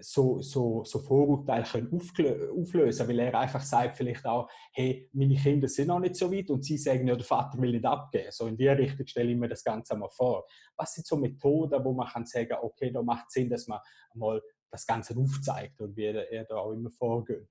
so, 0.00 0.40
so, 0.40 0.84
so 0.84 0.98
Vorurteile 0.98 1.64
können 1.64 1.92
auflösen 1.92 3.08
weil 3.08 3.18
er 3.18 3.38
einfach 3.38 3.62
sagt 3.62 3.96
vielleicht 3.96 4.24
auch, 4.26 4.48
hey, 4.72 5.08
meine 5.12 5.36
Kinder 5.36 5.68
sind 5.68 5.88
noch 5.88 6.00
nicht 6.00 6.16
so 6.16 6.32
weit 6.32 6.50
und 6.50 6.64
sie 6.64 6.78
sagen, 6.78 7.06
ja, 7.06 7.14
der 7.14 7.24
Vater 7.24 7.58
will 7.58 7.72
nicht 7.72 7.84
abgeben. 7.84 8.30
So 8.30 8.46
in 8.46 8.56
die 8.56 8.68
Richtung 8.68 9.06
stelle 9.06 9.30
ich 9.30 9.36
mir 9.36 9.48
das 9.48 9.64
Ganze 9.64 9.94
einmal 9.94 10.10
vor. 10.10 10.46
Was 10.76 10.94
sind 10.94 11.06
so 11.06 11.16
Methoden, 11.16 11.84
wo 11.84 11.92
man 11.92 12.08
kann 12.08 12.26
sagen, 12.26 12.56
okay, 12.60 12.90
da 12.90 13.02
macht 13.02 13.30
Sinn, 13.30 13.50
dass 13.50 13.66
man 13.66 13.80
mal 14.14 14.42
das 14.70 14.86
Ganze 14.86 15.16
aufzeigt 15.16 15.80
und 15.80 15.96
wie 15.96 16.04
er 16.04 16.44
da 16.44 16.56
auch 16.56 16.72
immer 16.72 16.90
vorgeht? 16.90 17.48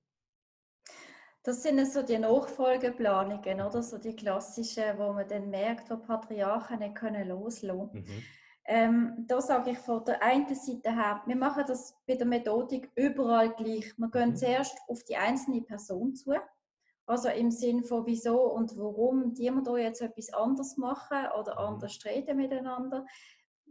Das 1.42 1.62
sind 1.62 1.84
so 1.86 2.02
die 2.02 2.18
Nachfolgeplanungen, 2.18 3.60
oder? 3.60 3.80
So 3.80 3.98
die 3.98 4.16
klassischen, 4.16 4.98
wo 4.98 5.12
man 5.12 5.28
dann 5.28 5.48
merkt, 5.48 5.88
wo 5.90 5.96
Patriarchen 5.96 6.80
nicht 6.80 6.96
können 6.96 7.28
loslassen 7.28 7.92
können. 7.92 8.04
Mhm. 8.04 8.22
Ähm, 8.68 9.24
da 9.28 9.40
sage 9.40 9.70
ich 9.70 9.78
von 9.78 10.04
der 10.04 10.22
einen 10.22 10.52
Seite 10.54 10.92
her, 10.92 11.22
wir 11.24 11.36
machen 11.36 11.64
das 11.66 11.96
bei 12.06 12.16
der 12.16 12.26
Methodik 12.26 12.90
überall 12.96 13.54
gleich. 13.54 13.96
Wir 13.96 14.10
gehen 14.10 14.30
mhm. 14.30 14.36
zuerst 14.36 14.76
auf 14.88 15.04
die 15.04 15.16
einzelne 15.16 15.62
Person 15.62 16.14
zu. 16.14 16.34
Also 17.08 17.28
im 17.28 17.52
Sinn 17.52 17.84
von 17.84 18.04
wieso 18.06 18.52
und 18.52 18.76
warum 18.76 19.32
die 19.32 19.50
wir 19.50 19.62
da 19.62 19.76
jetzt 19.76 20.02
etwas 20.02 20.32
anderes 20.32 20.76
machen 20.76 21.26
oder 21.38 21.52
mhm. 21.52 21.74
anders 21.74 22.04
reden 22.04 22.36
miteinander 22.36 23.06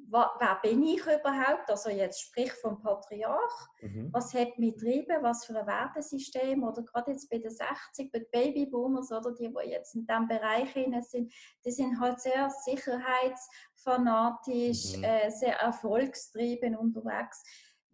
wer 0.09 0.59
bin 0.61 0.83
ich 0.83 1.01
überhaupt? 1.01 1.69
Also 1.69 1.89
jetzt 1.89 2.21
sprich 2.21 2.53
vom 2.53 2.81
Patriarch. 2.81 3.67
Mhm. 3.81 4.07
Was 4.11 4.33
hat 4.33 4.57
mich 4.57 4.75
getrieben? 4.75 5.21
Was 5.21 5.45
für 5.45 5.59
ein 5.59 5.67
Wertesystem? 5.67 6.63
Oder 6.63 6.81
gerade 6.83 7.11
jetzt 7.11 7.29
bei 7.29 7.37
den 7.37 7.51
60, 7.51 8.11
bei 8.11 8.19
den 8.19 8.29
Babyboomers 8.31 9.11
oder 9.11 9.33
die, 9.33 9.53
die 9.53 9.69
jetzt 9.69 9.95
in 9.95 10.05
diesem 10.05 10.27
Bereich 10.27 10.73
sind, 10.73 11.33
die 11.65 11.71
sind 11.71 11.99
halt 11.99 12.19
sehr 12.19 12.49
sicherheitsfanatisch, 12.49 14.97
mhm. 14.97 15.03
äh, 15.03 15.29
sehr 15.29 15.59
erfolgstrieben 15.59 16.75
unterwegs 16.75 17.43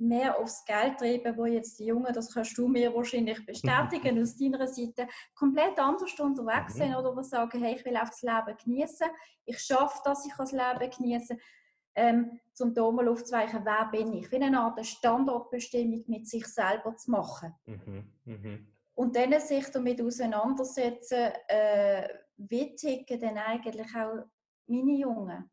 mehr 0.01 0.38
aufs 0.39 0.65
Geld 0.65 0.98
treiben, 0.98 1.38
wo 1.38 1.46
jetzt 1.46 1.80
die 1.80 1.86
Jungen, 1.86 2.12
das 2.12 2.34
kannst 2.34 2.58
du 2.58 2.68
mir 2.68 2.94
wahrscheinlich 2.94 3.46
bestätigen 3.46 4.22
aus 4.22 4.36
deiner 4.36 4.68
Seite, 4.68 5.08
komplett 5.36 5.77
anders 5.77 6.20
unterwegs 6.20 6.75
mhm. 6.75 6.80
sind 6.80 6.96
oder 6.96 7.15
die 7.15 7.24
sagen, 7.24 7.63
hey, 7.63 7.75
ich 7.75 7.86
will 7.86 7.94
das 7.94 8.22
Leben 8.22 8.58
genießen, 8.63 9.08
ich 9.46 9.60
schaffe 9.60 10.00
dass 10.03 10.25
ich 10.25 10.34
das 10.36 10.51
Leben 10.51 10.91
genieße 10.98 11.38
ähm, 11.95 12.39
zum 12.53 12.74
da 12.74 12.89
mal 12.91 13.07
aufzuzeigen, 13.07 13.65
wer 13.65 13.89
bin 13.91 14.13
ich. 14.13 14.31
Wie 14.31 14.41
eine 14.41 14.60
Art 14.60 14.86
Standortbestimmung 14.86 16.03
mit 16.07 16.27
sich 16.27 16.48
selber 16.48 16.95
zu 16.95 17.12
machen. 17.12 17.53
Mhm, 17.65 18.12
mh. 18.25 18.60
Und 18.95 19.15
dann 19.15 19.39
sich 19.39 19.67
damit 19.71 20.01
auseinandersetzen, 20.01 21.31
äh, 21.48 22.07
wie 22.38 22.75
ticken 22.75 23.19
denn 23.19 23.38
eigentlich 23.38 23.95
auch 23.95 24.25
meine 24.67 24.93
Jungen? 24.93 25.50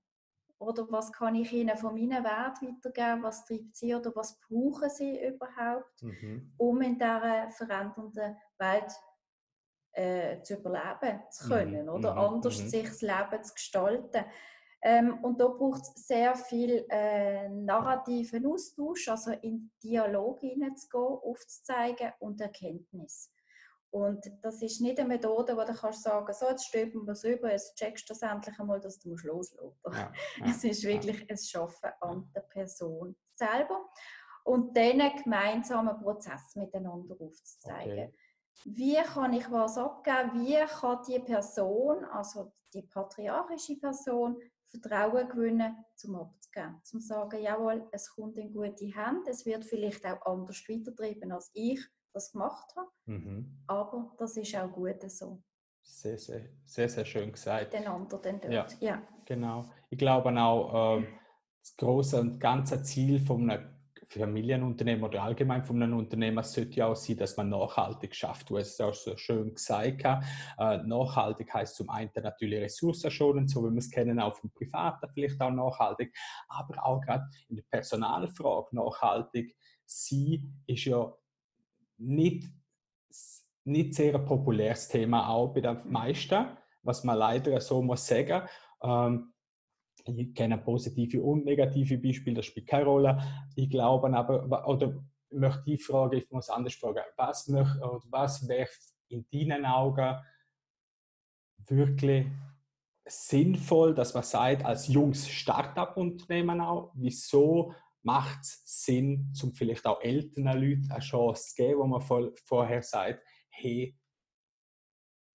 Oder 0.61 0.90
was 0.90 1.12
kann 1.12 1.37
ich 1.37 1.52
ihnen 1.52 1.76
von 1.76 1.95
meinen 1.95 2.25
Wert 2.25 2.61
weitergeben? 2.61 3.23
Was 3.23 3.45
treibt 3.45 3.76
sie 3.76 3.95
oder 3.95 4.14
was 4.16 4.40
brauchen 4.40 4.90
sie 4.90 5.25
überhaupt, 5.25 6.02
mhm. 6.02 6.52
um 6.57 6.83
in 6.83 6.99
dieser 6.99 7.49
verändernden 7.52 8.37
Welt 8.59 8.92
äh, 9.92 10.42
zu 10.42 10.54
überleben 10.54 11.23
zu 11.30 11.47
mhm, 11.47 11.49
können? 11.50 11.83
Mhm. 11.85 11.92
Oder 11.92 12.16
anders 12.16 12.61
mhm. 12.61 12.68
sich 12.68 12.88
das 12.88 13.02
Leben 13.02 13.45
zu 13.45 13.54
gestalten. 13.54 14.25
Ähm, 14.82 15.18
und 15.23 15.40
da 15.40 15.49
braucht 15.49 15.82
es 15.82 16.06
sehr 16.06 16.37
viel 16.37 16.87
äh, 16.88 17.49
narrativen 17.49 18.47
Austausch, 18.47 19.08
also 19.08 19.32
in 19.32 19.73
Dialog 19.82 20.40
hineinzugehen, 20.40 21.18
aufzuzeigen 21.23 22.12
und 22.20 22.40
Erkenntnis. 22.40 23.32
Und 23.90 24.30
das 24.42 24.61
ist 24.62 24.80
nicht 24.80 24.99
eine 25.00 25.08
Methode, 25.08 25.56
wo 25.56 25.64
du 25.64 25.73
kannst 25.73 26.02
sagen, 26.02 26.32
so, 26.32 26.49
jetzt 26.49 26.66
stülpen 26.66 27.06
wir 27.06 27.12
es 27.12 27.25
über, 27.25 27.50
jetzt 27.50 27.75
checkst 27.76 28.08
du 28.08 28.12
das 28.12 28.23
endlich 28.23 28.58
einmal, 28.61 28.80
dass 28.80 28.99
du 28.99 29.11
loslassen 29.11 29.58
musst. 29.62 29.99
Ja, 29.99 30.12
ja, 30.38 30.50
es 30.50 30.62
ist 30.62 30.85
wirklich 30.85 31.20
ja. 31.20 31.26
ein 31.30 31.38
Schaffen 31.38 31.90
an 32.00 32.30
der 32.35 32.42
Person 32.42 33.16
selber 33.35 33.88
und 34.44 34.76
dann 34.76 35.00
einen 35.00 35.23
gemeinsamen 35.23 35.99
Prozess 35.99 36.54
miteinander 36.54 37.16
aufzuzeigen. 37.18 38.08
Okay. 38.08 38.14
Wie 38.64 38.97
kann 38.97 39.32
ich 39.32 39.50
was 39.50 39.78
abgeben? 39.78 40.40
Wie 40.40 40.56
kann 40.66 41.02
die 41.08 41.20
Person, 41.20 42.04
also 42.04 42.52
die 42.75 42.82
patriarchische 42.82 43.76
Person, 43.76 44.38
Vertrauen 44.70 45.28
gewinnen, 45.28 45.76
zum 45.94 46.16
abzugeben. 46.16 46.80
Zum 46.82 47.00
zu 47.00 47.06
sagen, 47.06 47.42
jawohl, 47.42 47.88
es 47.92 48.10
kommt 48.10 48.37
in 48.38 48.52
gute 48.52 48.87
Hände, 48.87 49.30
es 49.30 49.44
wird 49.46 49.64
vielleicht 49.64 50.04
auch 50.04 50.20
anders 50.26 50.62
weitertrieben, 50.68 51.32
als 51.32 51.50
ich 51.54 51.80
das 52.12 52.32
gemacht 52.32 52.75
habe. 52.76 52.88
Mhm. 53.06 53.62
Aber 53.66 54.14
das 54.18 54.37
ist 54.37 54.54
auch 54.56 54.70
gut 54.70 55.10
so. 55.10 55.42
Sehr, 55.82 56.18
sehr, 56.18 56.50
sehr, 56.64 56.88
sehr 56.88 57.04
schön 57.04 57.32
gesagt. 57.32 57.72
Den 57.72 57.87
anderen 57.87 58.40
dort. 58.40 58.52
Ja, 58.52 58.66
ja. 58.80 59.02
genau. 59.25 59.64
Ich 59.88 59.98
glaube 59.98 60.30
auch, 60.38 60.98
äh, 60.98 61.06
das 61.60 61.76
große 61.76 62.20
und 62.20 62.38
ganze 62.38 62.82
Ziel 62.82 63.20
von 63.20 63.50
einem 63.50 63.77
Familienunternehmen 64.11 65.05
oder 65.05 65.23
allgemein 65.23 65.62
von 65.62 65.83
einem 65.83 65.99
Unternehmer 65.99 66.43
sollte 66.43 66.77
ja 66.77 66.87
auch 66.87 66.97
sein, 66.97 67.19
dass 67.19 67.37
man 67.37 67.50
nachhaltig 67.50 68.15
schafft. 68.15 68.49
Du 68.49 68.57
hast 68.57 68.73
es 68.73 68.81
auch 68.81 68.95
so 68.95 69.17
schön 69.17 69.55
gesagt. 69.55 70.05
Äh, 70.59 70.79
nachhaltig 70.79 71.53
heißt 71.53 71.77
zum 71.77 71.91
einen 71.91 72.11
natürlich 72.15 72.61
ressourcenschonend, 72.61 73.50
so 73.50 73.62
wie 73.65 73.71
wir 73.71 73.79
es 73.79 73.91
kennen, 73.91 74.19
auch 74.19 74.35
vom 74.35 74.50
Privaten 74.50 75.09
vielleicht 75.12 75.41
auch 75.41 75.50
nachhaltig, 75.50 76.17
aber 76.49 76.85
auch 76.85 77.00
gerade 77.00 77.29
in 77.49 77.57
der 77.57 77.65
Personalfrage 77.71 78.75
nachhaltig. 78.75 79.55
Sie 79.85 80.43
ist 80.67 80.85
ja 80.85 81.12
nicht, 81.99 82.49
nicht 83.65 83.95
sehr 83.95 84.15
ein 84.15 84.25
populäres 84.25 84.88
Thema 84.88 85.29
auch 85.29 85.53
bei 85.53 85.61
den 85.61 85.81
meisten, 85.91 86.47
was 86.83 87.05
man 87.05 87.19
leider 87.19 87.61
so 87.61 87.83
muss 87.83 88.07
sagen. 88.07 88.49
Ähm, 88.83 89.33
ich 90.17 90.35
kenne 90.35 90.59
positive 90.59 91.23
und 91.23 91.45
negative 91.45 91.99
Beispiele, 91.99 92.37
das 92.37 92.47
spielt 92.47 92.67
keine 92.67 92.85
Rolle. 92.85 93.21
Ich 93.57 93.69
glaube 93.69 94.12
aber, 94.17 94.67
oder 94.67 95.05
möchte 95.31 95.71
ich 95.73 95.85
fragen, 95.85 96.19
ich 96.19 96.31
muss 96.31 96.49
anders 96.49 96.75
fragen, 96.75 97.03
was, 97.17 97.49
möcht, 97.49 97.77
was 98.11 98.49
wäre 98.49 98.71
in 99.09 99.27
deinen 99.31 99.67
Augen 99.67 100.19
wirklich 101.67 102.27
sinnvoll, 103.07 103.95
dass 103.95 104.15
man 104.15 104.23
sagt, 104.23 104.65
als 104.65 104.88
junges 104.88 105.29
Start-up-Unternehmen 105.29 106.61
auch, 106.61 106.93
wieso 106.95 107.75
macht 108.03 108.41
es 108.43 108.85
Sinn, 108.85 109.33
zum 109.35 109.53
vielleicht 109.55 109.87
auch 109.87 110.00
älteren 110.00 110.45
Leuten 110.45 110.91
eine 110.91 111.00
Chance 111.00 111.49
zu 111.49 111.55
geben, 111.57 111.81
wo 111.81 111.87
man 111.87 112.33
vorher 112.45 112.83
sagt, 112.83 113.23
hey, 113.50 113.97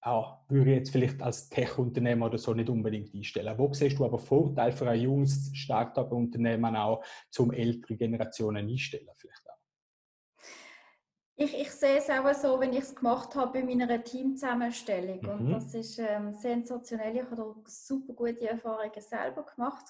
auch, 0.05 0.39
würde 0.49 0.71
ich 0.71 0.77
jetzt 0.77 0.91
vielleicht 0.91 1.21
als 1.21 1.49
Tech-Unternehmer 1.49 2.25
oder 2.25 2.37
so 2.37 2.53
nicht 2.53 2.69
unbedingt 2.69 3.13
einstellen. 3.13 3.57
Wo 3.57 3.71
siehst 3.73 3.97
du 3.97 4.05
aber 4.05 4.19
Vorteile 4.19 4.73
für 4.73 4.89
ein 4.89 4.99
junges 4.99 5.51
Start-up-Unternehmen 5.53 6.75
auch 6.75 7.03
zum 7.29 7.51
älteren 7.51 7.97
Generationen 7.97 8.67
einstellen 8.67 9.09
vielleicht 9.15 9.49
auch? 9.49 9.57
Ich, 11.35 11.59
ich 11.59 11.71
sehe 11.71 11.97
es 11.97 12.09
auch 12.09 12.31
so, 12.33 12.59
wenn 12.59 12.73
ich 12.73 12.79
es 12.79 12.95
gemacht 12.95 13.35
habe 13.35 13.59
bei 13.59 13.65
meiner 13.65 14.03
Teamzusammenstellung. 14.03 15.21
Mhm. 15.21 15.29
Und 15.29 15.51
das 15.51 15.73
ist 15.73 15.97
ähm, 15.97 16.33
sensationell. 16.33 17.15
Ich 17.15 17.23
habe 17.23 17.55
super 17.65 18.13
gute 18.13 18.47
Erfahrungen 18.47 19.01
selber 19.01 19.43
gemacht. 19.43 19.85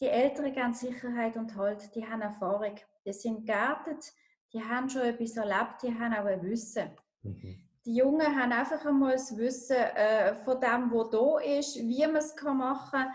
Die 0.00 0.08
Älteren 0.08 0.54
haben 0.56 0.74
Sicherheit 0.74 1.36
und 1.36 1.56
Halt, 1.56 1.94
die 1.94 2.04
haben 2.04 2.20
Erfahrung, 2.20 2.74
die 3.06 3.12
sind 3.12 3.46
geerdet, 3.46 4.12
die 4.52 4.62
haben 4.62 4.90
schon 4.90 5.02
etwas 5.02 5.36
erlebt, 5.36 5.82
die 5.82 5.94
haben 5.94 6.12
auch 6.12 6.26
ein 6.26 6.42
Wissen. 6.42 6.90
Mhm 7.22 7.63
die 7.84 7.96
Jungen 7.96 8.26
haben 8.26 8.52
einfach 8.52 8.84
einmal 8.84 9.12
das 9.12 9.36
Wissen 9.36 9.76
äh, 9.76 10.34
von 10.44 10.60
dem, 10.60 10.90
was 10.90 11.10
da 11.10 11.38
ist, 11.38 11.76
wie 11.76 12.06
man 12.06 12.16
es 12.16 12.34
machen 12.42 12.90
kann, 12.90 13.08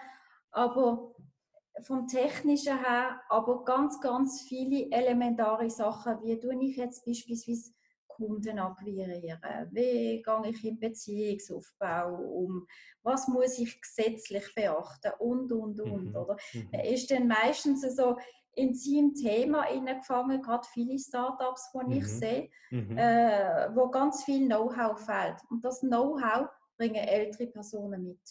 aber 0.52 1.16
vom 1.82 2.08
Technischen 2.08 2.78
her, 2.78 3.22
aber 3.30 3.64
ganz, 3.64 4.00
ganz 4.02 4.42
viele 4.42 4.92
elementare 4.92 5.70
Sachen, 5.70 6.22
wie 6.24 6.40
tue 6.40 6.62
ich 6.64 6.76
jetzt 6.76 7.06
beispielsweise 7.06 7.72
Kunden 8.20 8.60
akquirieren? 8.60 9.24
Wie 9.72 10.22
gehe 10.22 10.50
ich 10.50 10.66
im 10.66 10.80
Beziehungsaufbau 10.80 12.16
um? 12.16 12.68
Was 13.02 13.28
muss 13.30 13.58
ich 13.60 13.80
gesetzlich 13.82 14.54
beachten? 14.54 15.12
Und, 15.20 15.52
und, 15.54 15.80
und. 15.80 16.10
Mhm. 16.10 16.16
Oder? 16.16 16.36
Mhm. 16.54 16.70
Man 16.72 16.82
ist 16.82 17.10
dann 17.10 17.28
meistens 17.28 17.82
so 17.96 18.18
in 18.60 18.74
seinem 18.74 19.14
Thema 19.14 19.66
gefangen, 19.86 20.42
gerade 20.42 20.68
viele 20.72 21.00
Startups, 21.00 21.72
die 21.74 21.98
ich 21.98 22.04
mhm. 22.04 22.08
sehe, 22.08 22.50
mhm. 22.72 22.98
Äh, 22.98 23.76
wo 23.76 23.90
ganz 23.90 24.24
viel 24.24 24.46
Know-how 24.48 25.00
fehlt. 25.00 25.38
Und 25.50 25.64
das 25.64 25.80
Know-how 25.80 26.50
bringen 26.78 26.96
ältere 26.96 27.48
Personen 27.48 28.04
mit. 28.04 28.22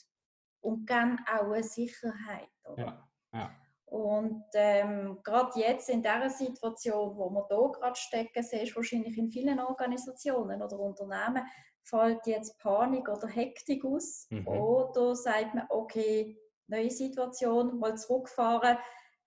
Und 0.60 0.86
geben 0.86 1.18
auch 1.30 1.52
eine 1.52 1.62
Sicherheit. 1.62 2.48
Ja. 2.76 3.08
Ja. 3.32 3.50
Und 3.86 4.44
ähm, 4.52 5.18
gerade 5.22 5.58
jetzt 5.58 5.88
in 5.88 6.02
dieser 6.02 6.28
Situation, 6.28 7.16
wo 7.16 7.30
wir 7.30 7.46
hier 7.48 7.72
gerade 7.72 7.96
stecken, 7.96 8.42
siehst 8.42 8.72
du 8.72 8.76
wahrscheinlich 8.76 9.16
in 9.16 9.30
vielen 9.30 9.58
Organisationen 9.60 10.60
oder 10.60 10.78
Unternehmen, 10.78 11.46
fällt 11.82 12.26
jetzt 12.26 12.58
Panik 12.58 13.08
oder 13.08 13.28
Hektik 13.28 13.84
aus. 13.84 14.26
Mhm. 14.28 14.46
Oder 14.46 15.16
sagt 15.16 15.54
man, 15.54 15.66
okay, 15.70 16.38
neue 16.66 16.90
Situation, 16.90 17.78
mal 17.78 17.96
zurückfahren, 17.96 18.76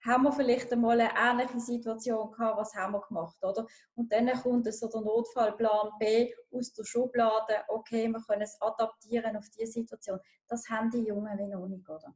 haben 0.06 0.24
wir 0.24 0.32
vielleicht 0.32 0.72
einmal 0.72 1.00
eine 1.00 1.12
ähnliche 1.16 1.60
Situation 1.60 2.32
gehabt, 2.32 2.58
was 2.58 2.74
haben 2.76 2.94
wir 2.94 3.02
gemacht, 3.02 3.38
oder? 3.44 3.66
Und 3.96 4.12
dann 4.12 4.32
kommt 4.42 4.72
so 4.74 4.88
der 4.88 5.02
Notfallplan 5.02 5.92
B 6.00 6.34
aus 6.52 6.74
der 6.74 6.84
Schublade, 6.84 7.64
okay, 7.68 8.08
wir 8.08 8.22
können 8.22 8.42
es 8.42 8.60
adaptieren 8.62 9.38
auf 9.38 9.48
diese 9.50 9.72
Situation. 9.72 10.20
Das 10.48 10.68
haben 10.70 10.90
die 10.90 11.06
Jungen 11.06 11.38
wie 11.38 11.48
noch 11.48 11.68
nicht, 11.68 11.88
oder? 11.90 12.16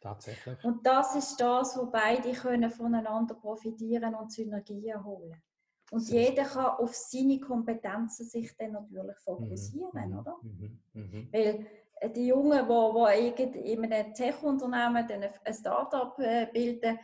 Tatsächlich. 0.00 0.62
Und 0.64 0.86
das 0.86 1.16
ist 1.16 1.36
das, 1.40 1.76
wo 1.76 1.86
beide 1.86 2.32
können 2.32 2.70
voneinander 2.70 3.34
profitieren 3.34 4.14
und 4.14 4.32
Synergien 4.32 5.02
holen. 5.04 5.42
Und 5.90 6.00
Sehr 6.00 6.30
jeder 6.30 6.44
kann 6.44 6.76
auf 6.78 6.94
seine 6.94 7.38
Kompetenzen 7.38 8.26
sich 8.26 8.56
dann 8.56 8.72
natürlich 8.72 9.16
fokussieren, 9.18 10.10
mhm. 10.10 10.18
oder? 10.18 10.36
Mhm. 10.42 10.80
Mhm. 10.92 11.28
Weil 11.32 11.66
äh, 12.00 12.10
die 12.10 12.26
Jungen, 12.26 12.66
die, 13.36 13.50
die 13.52 13.72
in 13.72 13.84
einem 13.92 14.12
Tech-Unternehmen 14.12 15.06
ein 15.44 15.54
Startup 15.54 16.18
äh, 16.18 16.46
bilden, 16.52 16.98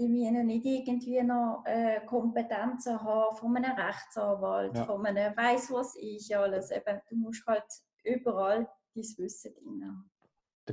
die 0.00 0.08
müssen 0.08 0.46
nicht 0.46 0.64
irgendwie 0.64 1.22
noch 1.22 1.62
äh, 1.66 2.00
Kompetenzen 2.06 3.00
haben 3.00 3.36
von 3.36 3.56
einem 3.56 3.76
Rechtsanwalt, 3.76 4.76
ja. 4.76 4.84
von 4.84 5.04
einem 5.04 5.36
weiss 5.36 5.70
was 5.70 5.94
ist 5.96 6.32
alles. 6.34 6.70
Eben, 6.70 7.00
du 7.08 7.16
musst 7.16 7.46
halt 7.46 7.64
überall 8.02 8.68
dein 8.94 9.04
Wissen 9.18 9.52
drin 9.54 9.84
haben 9.84 10.10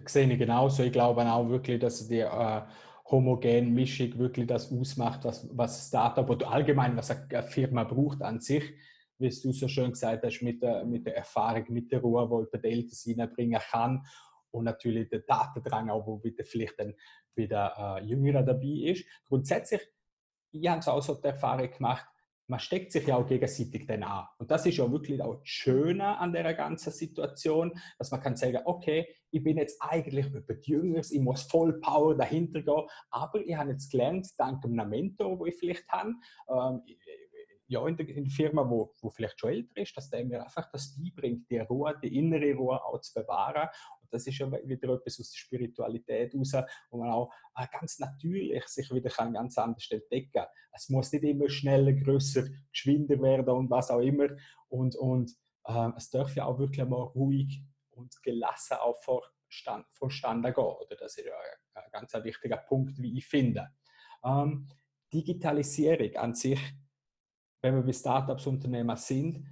das 0.04 0.14
sehe 0.14 0.32
ich 0.32 0.40
genauso. 0.40 0.84
Ich 0.84 0.92
glaube 0.92 1.26
auch 1.26 1.50
wirklich, 1.50 1.80
dass 1.80 2.08
die 2.08 2.20
äh, 2.20 2.62
homogene 3.10 3.70
Mischung 3.70 4.18
wirklich 4.18 4.48
das 4.48 4.72
ausmacht, 4.72 5.24
was, 5.24 5.48
was 5.56 5.88
Startup 5.88 6.30
oder 6.30 6.52
allgemein, 6.52 6.96
was 6.98 7.12
eine 7.12 7.44
Firma 7.44 7.84
braucht 7.84 8.22
an 8.22 8.40
sich, 8.40 8.64
wie 9.18 9.30
du 9.30 9.52
so 9.52 9.68
schön 9.68 9.92
gesagt 9.92 10.24
hast, 10.24 10.42
mit 10.42 10.62
der, 10.62 10.86
mit 10.86 11.06
der 11.06 11.18
Erfahrung, 11.18 11.66
mit 11.70 11.92
der 11.92 12.02
Ruhe, 12.02 12.30
wo 12.30 12.44
die 12.44 12.68
Eltern 12.68 13.20
reinbringen 13.20 13.62
kann 13.72 14.06
und 14.58 14.66
natürlich 14.66 15.10
der 15.10 15.20
Datendrang 15.20 15.90
auch, 15.90 16.06
wo 16.06 16.24
wieder 16.24 16.44
vielleicht 16.44 16.80
dann 16.80 16.94
wieder 17.36 18.00
äh, 18.00 18.04
Jüngerer 18.06 18.44
dabei 18.44 18.92
ist. 18.92 19.06
Grundsätzlich, 19.28 19.82
ich 20.52 20.68
habe 20.68 20.92
auch 20.92 21.02
so 21.02 21.16
die 21.16 21.28
Erfahrung 21.28 21.70
gemacht, 21.70 22.06
man 22.48 22.60
steckt 22.60 22.94
sich 22.94 23.06
ja 23.06 23.18
auch 23.18 23.28
gegenseitig 23.28 23.86
dann 23.88 24.04
an. 24.04 24.26
Und 24.38 24.50
das 24.50 24.66
ist 24.66 24.78
ja 24.78 24.90
wirklich 24.90 25.22
auch 25.22 25.36
das 25.36 25.48
Schöne 25.50 26.18
an 26.18 26.32
der 26.32 26.54
ganzen 26.54 26.94
Situation, 26.94 27.78
dass 27.98 28.10
man 28.12 28.22
kann 28.22 28.38
sagen, 28.38 28.60
okay, 28.64 29.08
ich 29.32 29.44
bin 29.44 29.58
jetzt 29.58 29.82
eigentlich 29.82 30.28
über 30.28 30.54
die 30.54 30.72
Jüngers, 30.72 31.12
ich 31.12 31.20
muss 31.20 31.44
voll 31.44 31.80
Power 31.82 32.16
dahinter 32.16 32.62
gehen, 32.62 32.88
aber 33.10 33.42
ich 33.46 33.56
habe 33.56 33.72
jetzt 33.72 33.92
gelernt, 33.92 34.28
dank 34.38 34.64
einem 34.64 34.90
Mentor, 34.90 35.38
wo 35.38 35.46
ich 35.46 35.58
vielleicht 35.58 35.88
habe, 35.90 36.14
ähm, 36.50 36.82
ja, 37.70 37.86
in 37.86 37.98
der, 37.98 38.08
in 38.08 38.24
der, 38.24 38.32
Firma, 38.32 38.70
wo, 38.70 38.94
wo 39.02 39.10
vielleicht 39.10 39.40
schon 39.40 39.50
älter 39.50 39.82
ist, 39.82 39.96
dass 39.98 40.10
der 40.10 40.24
mir 40.24 40.42
einfach 40.42 40.72
das 40.72 40.96
beibringt, 40.98 41.50
die 41.52 41.60
Ruhe, 41.60 41.94
die 42.02 42.18
innere 42.18 42.54
Ruhe 42.56 42.82
auch 42.82 43.02
zu 43.02 43.14
bewahren 43.14 43.68
das 44.12 44.28
ist 44.28 44.38
ja 44.38 44.52
wieder 44.52 44.94
etwas 44.94 45.20
aus 45.20 45.32
der 45.32 45.38
Spiritualität 45.38 46.34
raus, 46.36 46.54
wo 46.90 46.98
man 47.00 47.12
auch 47.12 47.32
äh, 47.56 47.66
ganz 47.72 48.00
natürlich 48.00 48.66
sich 48.68 48.92
wieder 48.92 49.10
kann 49.10 49.34
ganz 49.34 49.58
anders 49.58 49.90
entdecken 49.92 50.32
kann. 50.34 50.48
Es 50.74 50.90
muss 50.90 51.12
nicht 51.12 51.24
immer 51.24 51.50
schneller, 51.50 51.94
grösser, 51.94 52.44
geschwinder 52.72 53.22
werden 53.22 53.50
und 53.50 53.70
was 53.70 53.90
auch 53.90 54.00
immer. 54.00 54.28
Und, 54.70 54.96
und 54.96 55.32
äh, 55.66 55.90
es 55.98 56.10
darf 56.10 56.36
ja 56.36 56.46
auch 56.46 56.60
wirklich 56.60 56.86
mal 56.86 57.02
ruhig 57.02 57.62
und 57.92 58.22
gelassen 58.24 58.78
auch 58.78 58.98
vor 59.04 59.24
Stand, 59.50 59.86
vonstande 59.94 60.54
gehen. 60.54 60.64
Oder? 60.64 60.96
Das 60.96 61.18
ist 61.18 61.26
ja 61.26 61.34
ein, 61.34 61.84
ein 61.84 61.92
ganz 61.92 62.14
wichtiger 62.24 62.58
Punkt, 62.58 63.02
wie 63.02 63.18
ich 63.18 63.26
finde. 63.26 63.70
Ähm, 64.24 64.68
Digitalisierung 65.14 66.16
an 66.16 66.34
sich, 66.34 66.60
wenn 67.62 67.76
wir 67.76 67.84
bei 67.84 67.94
Startups 67.94 68.46
Unternehmer 68.46 68.98
sind, 68.98 69.46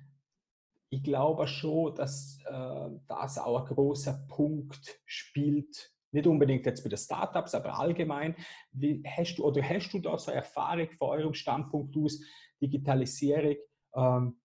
ich 0.95 1.03
glaube 1.03 1.45
schon, 1.47 1.93
dass 1.95 2.39
äh, 2.45 2.89
das 3.07 3.37
auch 3.37 3.59
ein 3.59 3.75
großer 3.75 4.25
Punkt 4.29 5.01
spielt. 5.05 5.91
Nicht 6.11 6.27
unbedingt 6.27 6.65
jetzt 6.65 6.83
bei 6.83 6.89
den 6.89 6.97
Startups, 6.97 7.53
aber 7.53 7.77
allgemein. 7.77 8.35
Wie 8.71 9.03
hast 9.05 9.35
du 9.35 9.45
oder 9.45 9.61
hast 9.61 9.91
du 9.91 9.99
da 9.99 10.17
so 10.17 10.31
Erfahrung 10.31 10.89
von 10.91 11.09
eurem 11.09 11.33
Standpunkt 11.33 11.97
aus, 11.97 12.21
Digitalisierung, 12.61 13.57
ähm, 13.93 14.39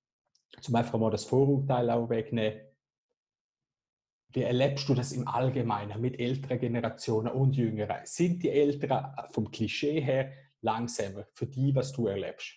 zum 0.61 0.75
einfach 0.75 0.99
mal 0.99 1.13
das 1.13 1.25
Vorurteil 1.25 1.89
auch 1.91 2.11
wegnehmen? 2.11 2.61
Wie 4.33 4.43
erlebst 4.43 4.89
du 4.89 4.95
das 4.95 5.13
im 5.13 5.27
Allgemeinen 5.29 6.01
mit 6.01 6.19
älteren 6.19 6.59
Generationen 6.59 7.33
und 7.33 7.55
jüngeren? 7.55 7.99
Sind 8.05 8.43
die 8.43 8.51
Älteren 8.51 9.07
vom 9.31 9.51
Klischee 9.51 10.01
her 10.01 10.33
langsamer 10.63 11.27
für 11.33 11.47
die, 11.47 11.75
was 11.75 11.93
du 11.93 12.09
erlebst? 12.09 12.55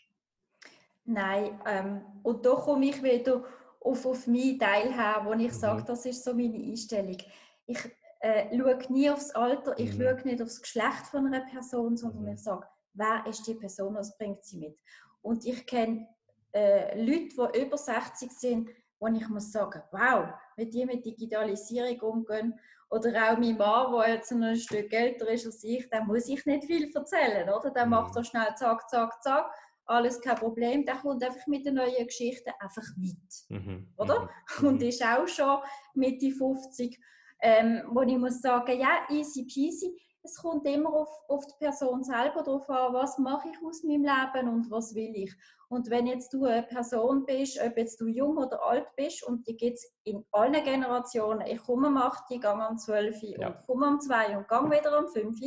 Nein, 1.06 1.60
ähm, 1.68 2.02
und 2.24 2.46
da 2.46 2.56
komme 2.56 2.86
ich 2.86 3.04
wieder 3.04 3.44
auf, 3.84 4.06
auf 4.06 4.28
meinen 4.28 4.60
Teil 4.60 4.94
her, 4.94 5.22
wo 5.24 5.34
ich 5.34 5.52
mhm. 5.52 5.58
sage, 5.58 5.84
das 5.84 6.06
ist 6.06 6.24
so 6.24 6.34
meine 6.34 6.58
Einstellung. 6.58 7.18
Ich 7.66 7.80
äh, 8.22 8.58
schaue 8.58 8.80
nie 8.90 9.10
aufs 9.10 9.32
Alter, 9.32 9.78
ich 9.78 9.98
mhm. 9.98 10.02
schaue 10.02 10.22
nicht 10.24 10.42
aufs 10.42 10.62
Geschlecht 10.62 11.08
von 11.12 11.28
einer 11.28 11.46
Person, 11.46 11.98
sondern 11.98 12.24
mhm. 12.24 12.34
ich 12.34 12.40
sage, 12.40 12.66
wer 12.94 13.26
ist 13.28 13.46
die 13.48 13.56
Person, 13.56 13.96
was 13.96 14.18
bringt 14.18 14.44
sie 14.44 14.58
mit. 14.58 14.80
Und 15.22 15.46
ich 15.46 15.66
kenne 15.66 16.08
äh, 16.54 17.00
Leute, 17.00 17.52
die 17.54 17.62
über 17.62 17.78
60 17.78 18.32
sind, 18.32 18.70
wo 19.00 19.08
ich 19.08 19.28
muss 19.28 19.52
sagen, 19.52 19.82
wow, 19.92 20.30
wenn 20.56 20.70
die 20.70 20.86
mit 20.86 21.06
Digitalisierung 21.06 22.00
umgehen, 22.00 22.60
oder 22.90 23.10
auch 23.10 23.38
mein 23.40 23.58
Mann, 23.58 23.92
der 23.92 24.14
jetzt 24.14 24.32
ein 24.32 24.56
Stück 24.56 24.94
älter 24.94 25.28
ist 25.30 25.48
als 25.48 25.64
ich, 25.64 25.90
dann 25.90 26.06
muss 26.06 26.28
ich 26.28 26.46
nicht 26.46 26.66
viel 26.66 26.94
erzählen, 26.94 27.50
oder? 27.50 27.72
Der 27.72 27.88
macht 27.88 28.14
so 28.14 28.20
mhm. 28.20 28.26
schnell 28.26 28.54
zack, 28.56 28.88
zack, 28.88 29.24
zack 29.24 29.52
alles 29.86 30.22
kein 30.22 30.36
Problem, 30.36 30.86
der 30.86 30.96
kommt 30.96 31.24
einfach 31.24 31.46
mit 31.48 31.66
der 31.66 31.74
neuen 31.74 32.06
Geschichte 32.06 32.52
einfach 32.60 32.86
mit. 32.98 33.18
Mhm. 33.50 33.94
Oder? 33.98 34.22
Mhm. 34.22 34.30
Und 34.68 34.82
mhm. 34.82 34.88
ist 34.88 35.04
auch 35.04 35.28
schon 35.28 35.60
Mitte 35.94 36.32
50, 36.32 37.00
ähm, 37.42 37.84
wo 37.92 38.02
ich 38.02 38.18
muss 38.18 38.42
sagen, 38.42 38.80
ja, 38.80 39.06
easy 39.10 39.46
peasy. 39.46 40.00
Es 40.26 40.38
kommt 40.38 40.66
immer 40.66 40.94
auf, 40.94 41.10
auf 41.28 41.46
die 41.48 41.66
Person 41.66 42.02
selber 42.02 42.44
drauf 42.44 42.70
an, 42.70 42.94
was 42.94 43.18
mache 43.18 43.50
ich 43.50 43.58
aus 43.62 43.84
meinem 43.84 44.04
Leben 44.04 44.48
und 44.48 44.72
was 44.72 44.96
will 44.96 45.12
ich. 45.16 45.34
Und 45.68 45.90
wenn 45.90 46.08
jetzt 46.08 46.32
du 46.32 46.46
eine 46.46 46.64
Person 46.64 47.26
bist, 47.26 47.60
ob 47.62 47.78
jetzt 47.78 48.00
du 48.00 48.08
jung 48.08 48.38
oder 48.38 48.64
alt 48.64 48.88
bist, 48.96 49.24
und 49.28 49.46
die 49.46 49.58
gibt 49.58 49.80
es 49.80 49.94
in 50.06 50.24
allen 50.32 50.64
Generationen, 50.64 51.46
ich 51.46 51.62
komme 51.62 51.90
um 51.90 51.98
8, 51.98 52.24
ich 52.30 52.40
gehe 52.40 52.54
um 52.54 52.78
12 52.78 53.22
ja. 53.24 53.48
und 53.48 53.66
komme 53.66 53.88
um 53.90 54.00
2 54.00 54.38
und 54.38 54.48
gehe 54.48 54.80
wieder 54.80 54.98
um 54.98 55.08
5, 55.10 55.38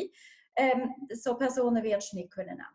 ähm, 0.57 0.95
so 1.15 1.37
Personen 1.37 1.83
wirst 1.83 2.13
du 2.13 2.17
nicht 2.17 2.33
können 2.33 2.51
ändern. 2.51 2.67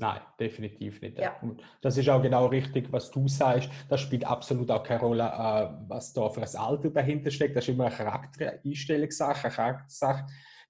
Nein, 0.00 0.20
definitiv 0.40 1.02
nicht. 1.02 1.18
Ja. 1.18 1.38
Das 1.82 1.98
ist 1.98 2.08
auch 2.08 2.22
genau 2.22 2.46
richtig, 2.46 2.90
was 2.90 3.10
du 3.10 3.28
sagst. 3.28 3.68
Das 3.90 4.00
spielt 4.00 4.24
absolut 4.24 4.70
auch 4.70 4.82
keine 4.82 5.00
Rolle, 5.00 5.24
äh, 5.24 5.68
was 5.88 6.14
da 6.14 6.30
für 6.30 6.40
ein 6.40 6.56
Alter 6.56 6.88
dahinter 6.88 7.30
steckt. 7.30 7.54
Das 7.54 7.68
ist 7.68 7.74
immer 7.74 7.84
eine 7.84 7.94
Charaktereinstellungssache, 7.94 9.48
eine 9.48 9.54
Charaktersache. 9.54 10.24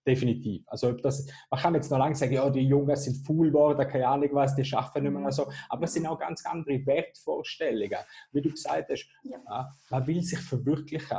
Definitiv. 0.05 0.65
Also 0.67 0.93
das, 0.93 1.29
man 1.49 1.61
kann 1.61 1.75
jetzt 1.77 1.93
noch 1.93 1.99
lange 1.99 2.17
sagen, 2.17 2.33
ja, 2.33 2.51
die 2.51 2.67
Jungen 2.67 2.97
sind 2.97 3.25
faul 3.25 3.53
geworden, 3.53 3.87
keine 3.87 4.09
Ahnung 4.09 4.31
was, 4.33 4.57
die 4.57 4.65
schaffen 4.65 5.05
nicht 5.05 5.13
mehr 5.13 5.23
mhm. 5.23 5.31
so. 5.31 5.49
Aber 5.69 5.85
es 5.85 5.93
sind 5.93 6.09
auch 6.09 6.19
ganz 6.19 6.45
andere 6.45 6.85
Wertvorstellungen. 6.85 8.01
Wie 8.33 8.43
du 8.43 8.51
gesagt 8.51 8.91
hast, 8.91 9.07
ja. 9.23 9.73
man 9.91 10.07
will 10.09 10.23
sich 10.23 10.41
verwirklichen. 10.41 11.19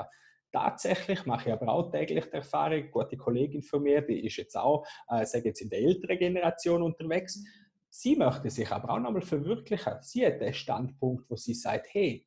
Tatsächlich 0.51 1.25
mache 1.25 1.47
ich 1.47 1.53
aber 1.53 1.69
auch 1.69 1.91
täglich 1.91 2.25
die 2.25 2.33
Erfahrung, 2.33 2.91
gute 2.91 3.15
Kollegin 3.15 3.63
von 3.63 3.83
mir, 3.83 4.01
die 4.01 4.25
ist 4.25 4.35
jetzt 4.35 4.57
auch, 4.57 4.85
äh, 5.07 5.25
sage 5.25 5.45
jetzt 5.45 5.61
in 5.61 5.69
der 5.69 5.79
älteren 5.79 6.17
Generation 6.17 6.81
unterwegs. 6.81 7.41
Sie 7.93 8.15
möchte 8.15 8.49
sich 8.49 8.71
aber 8.71 8.89
auch 8.89 8.99
nochmal 8.99 9.21
verwirklichen. 9.21 9.95
Sie 9.99 10.25
hat 10.25 10.39
den 10.39 10.53
Standpunkt, 10.53 11.29
wo 11.29 11.35
sie 11.35 11.53
sagt, 11.53 11.87
hey, 11.93 12.25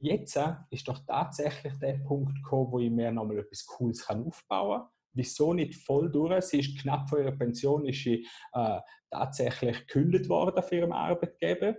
jetzt 0.00 0.36
äh, 0.36 0.54
ist 0.70 0.88
doch 0.88 1.00
tatsächlich 1.06 1.78
der 1.78 1.98
Punkt 1.98 2.34
gekommen, 2.34 2.72
wo 2.72 2.78
ich 2.78 2.90
mir 2.90 3.12
nochmal 3.12 3.40
etwas 3.40 3.66
Cooles 3.66 4.06
kann 4.06 4.26
aufbauen 4.26 4.80
kann. 4.80 4.88
Wieso 5.12 5.52
nicht 5.52 5.74
voll 5.74 6.10
durch? 6.10 6.46
Sie 6.46 6.60
ist 6.60 6.78
knapp 6.80 7.10
vor 7.10 7.18
ihrer 7.18 7.32
Pension, 7.32 7.84
ist 7.84 8.02
sie 8.02 8.26
äh, 8.54 8.80
tatsächlich 9.10 9.86
gekündigt 9.86 10.30
worden 10.30 10.62
für 10.62 10.76
ihren 10.76 10.92
Arbeitgeber 10.92 11.74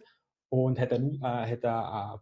und 0.50 0.80
hat, 0.80 0.94
eine, 0.94 1.14
äh, 1.16 1.52
hat 1.52 1.66
eine, 1.66 2.22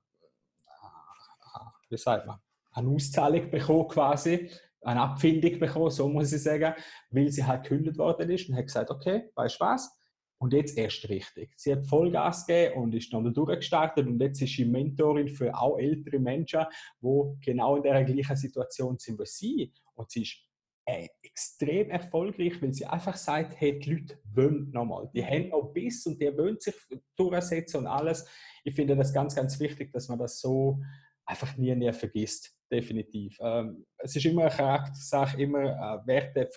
äh, 0.66 1.60
wie 1.90 1.98
sagt 1.98 2.26
man, 2.26 2.40
eine 2.72 2.90
Auszahlung 2.90 3.52
bekommen 3.52 3.90
quasi, 3.90 4.50
eine 4.82 5.02
Abfindung 5.02 5.60
bekommen, 5.60 5.90
so 5.90 6.08
muss 6.08 6.32
ich 6.32 6.42
sagen, 6.42 6.74
weil 7.10 7.30
sie 7.32 7.44
halt 7.44 7.64
gekündigt 7.64 7.98
worden 7.98 8.30
ist 8.30 8.48
und 8.48 8.56
hat 8.56 8.68
gesagt, 8.68 8.92
okay, 8.92 9.30
weißt 9.36 9.60
du 9.60 9.66
was, 9.66 9.95
und 10.38 10.54
jetzt 10.54 10.78
erst 10.78 11.08
richtig. 11.10 11.54
Sie 11.58 11.72
hat 11.72 11.88
Vollgas 11.88 12.46
gegeben 12.46 12.82
und 12.82 12.96
ist 12.96 13.12
dann 13.14 13.34
durchgestartet 13.34 14.06
und 14.06 14.20
jetzt 14.22 14.42
ist 14.42 14.54
sie 14.56 14.66
Mentorin 14.66 15.30
für 15.30 15.56
auch 15.58 15.78
ältere 15.78 16.20
Menschen, 16.20 16.66
die 17.02 17.36
genau 17.42 17.78
in 17.78 17.84
der 17.84 18.04
gleichen 18.04 18.36
Situation 18.36 18.98
sind 18.98 19.20
wie 19.20 19.26
sie. 19.26 19.74
Und 19.96 20.12
sie 20.12 20.24
ist 20.24 20.38
äh, 20.86 21.08
extrem 21.24 21.90
erfolgreich, 21.90 22.62
weil 22.62 22.74
sie 22.74 22.86
einfach 22.86 23.16
sagt, 23.16 23.60
hey, 23.60 23.80
die 23.80 23.92
Leute 23.92 24.20
wollen 24.34 24.70
nochmal. 24.72 25.10
Die 25.14 25.26
haben 25.26 25.52
auch 25.52 25.74
Biss 25.74 26.06
und 26.06 26.22
die 26.22 26.38
wollen 26.38 26.60
sich 26.60 26.76
durchsetzen 27.16 27.78
und 27.78 27.88
alles. 27.88 28.28
Ich 28.64 28.76
finde 28.76 28.96
das 28.96 29.14
ganz, 29.14 29.36
ganz 29.36 29.60
wichtig, 29.60 29.92
dass 29.92 30.10
man 30.10 30.20
das 30.20 30.40
so 30.40 30.80
einfach 31.26 31.58
nie, 31.58 31.74
nie 31.76 31.92
vergisst. 31.92 32.56
Definitiv. 32.72 33.38
Ähm, 33.42 33.86
es 33.98 34.16
ist 34.16 34.26
immer 34.26 34.44
eine 34.44 34.52
Charaktersache, 34.52 35.42
immer 35.42 35.64
äh, 35.64 36.08
Werte, 36.08 36.50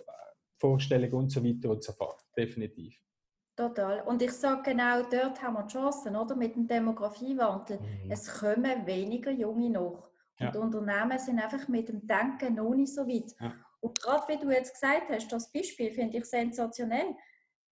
Vorstellungen 0.58 1.14
und 1.14 1.30
so 1.30 1.44
weiter 1.44 1.70
und 1.70 1.82
so 1.82 1.92
fort. 1.92 2.20
Definitiv. 2.36 2.98
Total. 3.58 4.02
Und 4.02 4.22
ich 4.22 4.30
sage 4.30 4.70
genau, 4.70 5.02
dort 5.02 5.42
haben 5.42 5.54
wir 5.54 5.66
Chancen, 5.66 6.14
oder? 6.14 6.36
Mit 6.36 6.54
dem 6.54 6.68
Demografiewandel. 6.68 7.80
Mhm. 7.80 8.08
Es 8.08 8.32
kommen 8.38 8.86
weniger 8.86 9.32
Junge 9.32 9.68
noch. 9.68 10.10
Und 10.38 10.46
ja. 10.46 10.50
die 10.52 10.58
Unternehmen 10.58 11.18
sind 11.18 11.42
einfach 11.42 11.66
mit 11.66 11.88
dem 11.88 12.06
Denken 12.06 12.54
noch 12.54 12.72
nicht 12.72 12.94
so 12.94 13.04
weit. 13.08 13.34
Ja. 13.40 13.52
Und 13.80 14.00
gerade 14.00 14.28
wie 14.28 14.38
du 14.38 14.48
jetzt 14.52 14.74
gesagt 14.74 15.08
hast, 15.10 15.32
das 15.32 15.50
Beispiel 15.50 15.90
finde 15.90 16.18
ich 16.18 16.26
sensationell. 16.26 17.16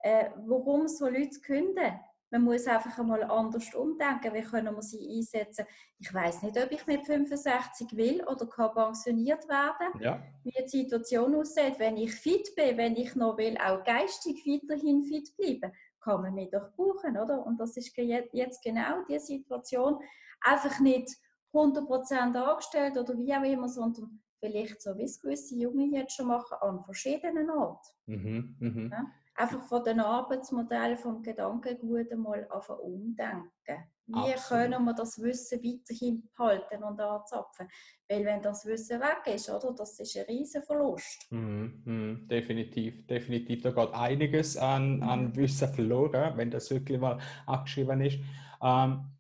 Äh, 0.01 0.31
warum 0.47 0.89
so 0.89 1.07
Leute 1.07 1.39
künden? 1.41 2.01
Man 2.31 2.43
muss 2.43 2.67
einfach 2.67 2.99
einmal 2.99 3.23
anders 3.23 3.73
umdenken. 3.75 4.35
Wie 4.35 4.43
können 4.43 4.75
wir 4.75 4.83
sie 4.83 5.17
einsetzen? 5.17 5.65
Ich 5.99 6.13
weiß 6.13 6.43
nicht, 6.43 6.57
ob 6.61 6.71
ich 6.73 6.87
mit 6.87 7.07
65 7.07 7.97
will 7.97 8.25
oder 8.25 8.47
kann 8.47 8.75
pensioniert 8.75 9.49
werden. 9.49 10.01
Ja. 10.01 10.23
Wie 10.43 10.51
die 10.51 10.69
Situation 10.69 11.35
aussieht, 11.37 11.79
wenn 11.79 11.97
ich 11.97 12.15
fit 12.15 12.55
bin, 12.57 12.77
wenn 12.77 12.97
ich 12.97 13.15
noch 13.15 13.39
will, 13.39 13.57
auch 13.59 13.85
geistig 13.85 14.45
weiterhin 14.45 15.05
fit 15.05 15.37
bleiben, 15.37 15.73
kann 16.01 16.23
man 16.23 16.35
mich 16.35 16.51
doch 16.51 16.73
brauchen, 16.75 17.17
oder? 17.17 17.45
Und 17.47 17.59
das 17.61 17.77
ist 17.77 17.97
jetzt 17.97 18.63
genau 18.63 19.05
die 19.09 19.19
Situation. 19.19 19.99
Einfach 20.41 20.81
nicht 20.81 21.11
100% 21.53 22.37
angestellt 22.37 22.99
oder 22.99 23.17
wie 23.17 23.35
auch 23.35 23.43
immer, 23.43 23.69
sondern 23.69 24.21
vielleicht 24.39 24.83
so, 24.83 24.97
wie 24.97 25.05
es 25.05 25.21
gewisse 25.21 25.55
Junge 25.57 25.87
jetzt 25.87 26.15
schon 26.15 26.27
machen, 26.27 26.57
an 26.61 26.85
verschiedenen 26.85 27.51
Orten. 27.51 27.89
Mhm, 28.07 28.57
mh. 28.59 28.97
ja? 28.97 29.07
Einfach 29.37 29.63
von 29.63 29.85
den 29.85 30.01
Arbeitsmodellen, 30.01 30.97
vom 30.97 31.23
Gedankengut 31.23 32.11
einmal 32.11 32.47
anfangen 32.51 32.81
umdenken. 32.81 33.91
Wie 34.09 34.33
Absolut. 34.33 34.63
können 34.71 34.85
wir 34.85 34.95
das 34.95 35.21
Wissen 35.21 35.61
weiterhin 35.63 36.29
halten 36.39 36.85
und 36.85 37.01
anzapfen? 37.01 37.69
Weil 38.09 38.25
wenn 38.25 38.41
das 38.41 38.65
Wissen 38.65 39.01
weg 39.01 39.35
ist, 39.35 39.51
oder, 39.51 39.73
das 39.73 39.99
ist 39.99 40.17
ein 40.17 40.25
riesen 40.27 40.63
Verlust. 40.63 41.27
Mm, 41.31 41.65
mm, 41.85 42.29
definitiv, 42.29 43.05
definitiv. 43.07 43.63
Da 43.63 43.71
geht 43.71 43.93
einiges 43.93 44.57
an, 44.57 45.03
an 45.03 45.25
mhm. 45.25 45.37
Wissen 45.37 45.69
verloren, 45.69 46.37
wenn 46.37 46.53
das 46.53 46.71
wirklich 46.71 47.01
mal 47.01 47.19
abgeschrieben 47.47 48.01
ist. 48.01 48.19
Ähm, 48.63 49.11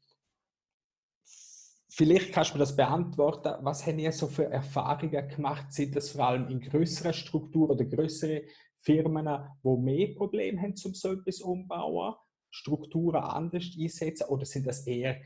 Vielleicht 1.97 2.35
kannst 2.35 2.51
du 2.51 2.57
mir 2.57 2.59
das 2.59 2.77
beantworten. 2.77 3.55
Was 3.63 3.87
haben 3.87 3.99
ihr 3.99 4.13
so 4.13 4.27
für 4.27 4.45
Erfahrungen 4.45 5.29
gemacht? 5.29 5.73
Sind 5.73 5.97
das 5.97 6.11
vor 6.11 6.27
allem 6.27 6.47
in 6.49 6.61
größeren 6.61 7.15
Strukturen 7.15 7.71
oder 7.71 7.87
größeren 7.87 8.43
Firmen, 8.87 9.29
die 9.65 9.77
mehr 9.77 10.15
Probleme 10.15 10.63
haben, 10.63 10.75
um 10.85 10.95
so 10.95 11.13
etwas 11.13 11.41
umbauen, 11.41 12.15
Strukturen 12.51 13.23
anders 13.23 13.65
einsetzen 13.79 14.29
oder 14.29 14.47
sind 14.47 14.67
das 14.67 14.87
eher 14.87 15.17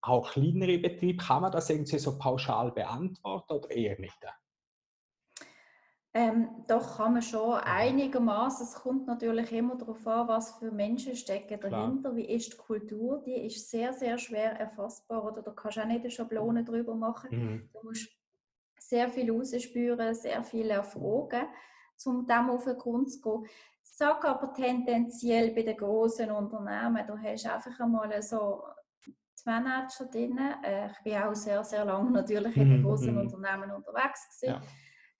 auch 0.00 0.30
kleinere 0.30 0.78
Betriebe? 0.78 1.22
Kann 1.22 1.42
man 1.42 1.52
das 1.52 1.68
irgendwie 1.68 1.98
so 1.98 2.16
pauschal 2.16 2.70
beantworten 2.70 3.52
oder 3.52 3.70
eher 3.70 3.98
nicht? 3.98 4.24
Ähm, 6.12 6.64
doch 6.66 6.96
kann 6.96 7.12
man 7.14 7.22
schon 7.22 7.54
einigermaßen. 7.54 8.66
Es 8.66 8.74
kommt 8.74 9.06
natürlich 9.06 9.52
immer 9.52 9.76
darauf 9.76 10.04
an, 10.06 10.28
was 10.28 10.58
für 10.58 10.70
Menschen 10.70 11.14
stecken 11.14 11.60
dahinter. 11.60 12.10
Klar. 12.10 12.16
Wie 12.16 12.24
ist 12.24 12.52
die 12.52 12.56
Kultur? 12.56 13.22
Die 13.24 13.46
ist 13.46 13.70
sehr, 13.70 13.92
sehr 13.92 14.18
schwer 14.18 14.58
erfassbar. 14.58 15.24
Oder 15.24 15.42
da 15.42 15.50
kannst 15.52 15.76
du 15.76 15.82
auch 15.82 15.86
nicht 15.86 16.00
eine 16.00 16.10
Schablone 16.10 16.64
drüber 16.64 16.94
machen. 16.94 17.28
Mhm. 17.30 17.70
Du 17.72 17.88
musst 17.88 18.08
sehr 18.78 19.08
viel 19.08 19.30
rausspüren, 19.30 20.14
sehr 20.14 20.42
viel 20.42 20.70
erfragen 20.70 21.46
um 22.06 22.26
dem 22.26 22.50
auf 22.50 22.64
den 22.64 22.78
Grund 22.78 23.12
zu 23.12 23.20
gehen. 23.20 23.44
Ich 23.82 23.96
sage 23.96 24.28
aber 24.28 24.52
tendenziell 24.52 25.52
bei 25.54 25.62
den 25.62 25.76
großen 25.76 26.30
Unternehmen, 26.30 27.06
du 27.06 27.18
hast 27.18 27.46
einfach 27.46 27.78
einmal 27.80 28.22
so 28.22 28.62
die 29.06 29.14
Manager 29.44 30.06
drin. 30.06 30.38
Äh, 30.62 30.90
ich 30.90 31.02
bin 31.02 31.16
auch 31.16 31.34
sehr, 31.34 31.62
sehr 31.64 31.84
lange 31.84 32.10
natürlich 32.12 32.56
in 32.56 32.70
den 32.70 32.80
mhm, 32.80 32.84
großen 32.84 33.14
mm. 33.14 33.18
Unternehmen 33.18 33.70
unterwegs 33.72 34.40
gewesen, 34.40 34.62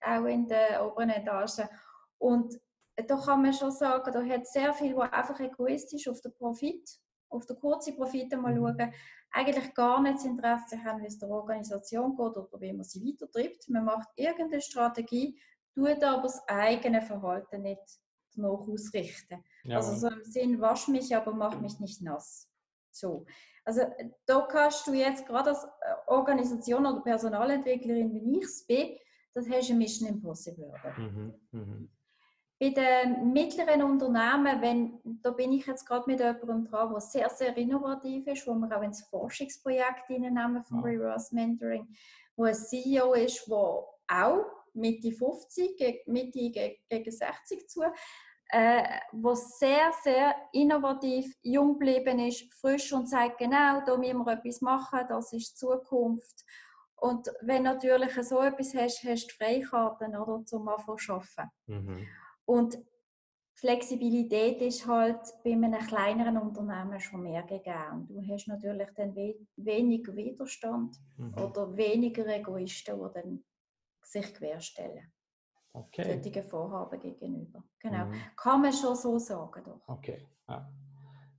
ja. 0.01 0.19
auch 0.19 0.25
in 0.25 0.47
den 0.47 0.81
oberen 0.81 1.09
Etagen. 1.09 1.69
Und 2.17 2.59
da 2.95 3.15
kann 3.17 3.41
man 3.41 3.53
schon 3.53 3.71
sagen, 3.71 4.11
da 4.11 4.23
hat 4.23 4.47
sehr 4.47 4.73
viel, 4.73 4.95
wo 4.95 5.01
einfach 5.01 5.39
egoistisch 5.39 6.07
auf 6.07 6.21
den 6.21 6.33
Profit, 6.33 6.87
auf 7.29 7.45
den 7.45 7.57
kurzen 7.57 7.95
Profit 7.95 8.31
mal 8.39 8.53
mhm. 8.53 8.75
schauen, 8.77 8.93
eigentlich 9.31 9.73
gar 9.73 10.01
nicht 10.01 10.15
das 10.15 10.25
Interesse 10.25 10.83
haben, 10.83 11.01
wie 11.01 11.07
es 11.07 11.17
der 11.17 11.29
Organisation 11.29 12.15
geht 12.15 12.37
oder 12.37 12.59
wie 12.59 12.73
man 12.73 12.83
sie 12.83 13.01
weitertreibt. 13.01 13.69
Man 13.69 13.85
macht 13.85 14.09
irgendeine 14.15 14.61
Strategie, 14.61 15.39
tut 15.73 16.03
aber 16.03 16.23
das 16.23 16.47
eigene 16.47 17.01
Verhalten 17.01 17.61
nicht 17.61 18.01
danach 18.35 18.67
ausrichten. 18.67 19.43
Ja. 19.63 19.77
Also 19.77 19.95
so 19.95 20.07
im 20.13 20.23
Sinn, 20.23 20.61
wasch 20.61 20.87
mich, 20.87 21.15
aber 21.15 21.33
mach 21.33 21.59
mich 21.59 21.79
nicht 21.79 22.01
nass. 22.01 22.49
So. 22.91 23.25
Also 23.63 23.81
da 24.25 24.41
kannst 24.41 24.87
du 24.87 24.93
jetzt 24.93 25.25
gerade 25.25 25.51
als 25.51 25.63
äh, 25.63 25.67
Organisation 26.07 26.85
oder 26.85 27.01
Personalentwicklerin, 27.01 28.13
wie 28.13 28.37
ich 28.39 28.43
es 28.43 28.65
bin, 28.65 28.97
das 29.33 29.49
hast 29.49 29.69
du 29.69 29.75
Mission 29.75 30.09
Impossible. 30.09 30.73
Mhm, 30.97 31.33
mh. 31.51 31.87
Bei 32.59 32.69
den 32.69 33.33
mittleren 33.33 33.81
Unternehmen, 33.81 34.61
wenn, 34.61 34.99
da 35.23 35.31
bin 35.31 35.53
ich 35.53 35.65
jetzt 35.65 35.85
gerade 35.85 36.05
mit 36.05 36.19
jemandem 36.19 36.65
dran, 36.65 36.91
der 36.91 37.01
sehr, 37.01 37.29
sehr 37.29 37.57
innovativ 37.57 38.27
ist, 38.27 38.45
wo 38.45 38.53
wir 38.53 38.77
auch 38.77 38.83
ins 38.83 39.01
Forschungsprojekt 39.07 40.07
hineinnehmen 40.07 40.63
vom 40.63 40.79
ja. 40.79 40.83
Reverse 40.83 41.33
Mentoring, 41.33 41.87
wo 42.35 42.43
ein 42.43 42.53
CEO 42.53 43.13
ist, 43.13 43.47
der 43.47 43.55
auch 43.57 44.45
Mitte 44.73 45.11
50, 45.11 46.07
Mitte 46.07 46.51
gegen 46.51 47.11
60 47.11 47.69
zu, 47.69 47.83
äh, 48.49 48.83
wo 49.13 49.33
sehr, 49.33 49.91
sehr 50.03 50.35
innovativ, 50.51 51.33
jung 51.41 51.79
geblieben 51.79 52.19
ist, 52.19 52.53
frisch 52.53 52.91
und 52.91 53.07
sagt, 53.07 53.37
genau, 53.37 53.81
da 53.85 53.97
müssen 53.97 54.25
wir 54.25 54.33
etwas 54.33 54.61
machen, 54.61 55.05
das 55.07 55.31
ist 55.33 55.53
die 55.53 55.55
Zukunft. 55.55 56.43
Und 56.95 57.29
wenn 57.41 57.63
du 57.63 57.71
natürlich 57.71 58.13
so 58.27 58.41
etwas 58.41 58.75
hast, 58.75 59.03
hast 59.03 59.27
du 59.27 59.35
Freikarten 59.35 60.15
oder, 60.15 60.45
zum 60.45 60.67
Arbeiten. 60.67 61.49
Mhm. 61.65 62.07
Und 62.45 62.77
Flexibilität 63.55 64.61
ist 64.61 64.87
halt 64.87 65.19
bei 65.43 65.51
einem 65.51 65.79
kleineren 65.79 66.37
Unternehmen 66.37 66.99
schon 66.99 67.21
mehr 67.21 67.43
gegeben. 67.43 68.07
Du 68.07 68.21
hast 68.27 68.47
natürlich 68.47 68.89
dann 68.95 69.15
we 69.15 69.35
weniger 69.55 70.15
Widerstand 70.15 70.97
mhm. 71.17 71.33
oder 71.35 71.77
weniger 71.77 72.25
Egoisten, 72.27 72.99
die 72.99 73.13
dann 73.13 73.43
sich 74.03 74.33
querstellen. 74.33 75.11
Okay. 75.73 76.21
Solchen 76.21 76.43
Vorhaben 76.43 76.99
gegenüber. 76.99 77.63
Genau. 77.79 78.05
Mhm. 78.05 78.21
Kann 78.35 78.61
man 78.61 78.73
schon 78.73 78.95
so 78.95 79.17
sagen, 79.17 79.63
doch. 79.63 79.81
Okay. 79.87 80.27
Ja. 80.47 80.69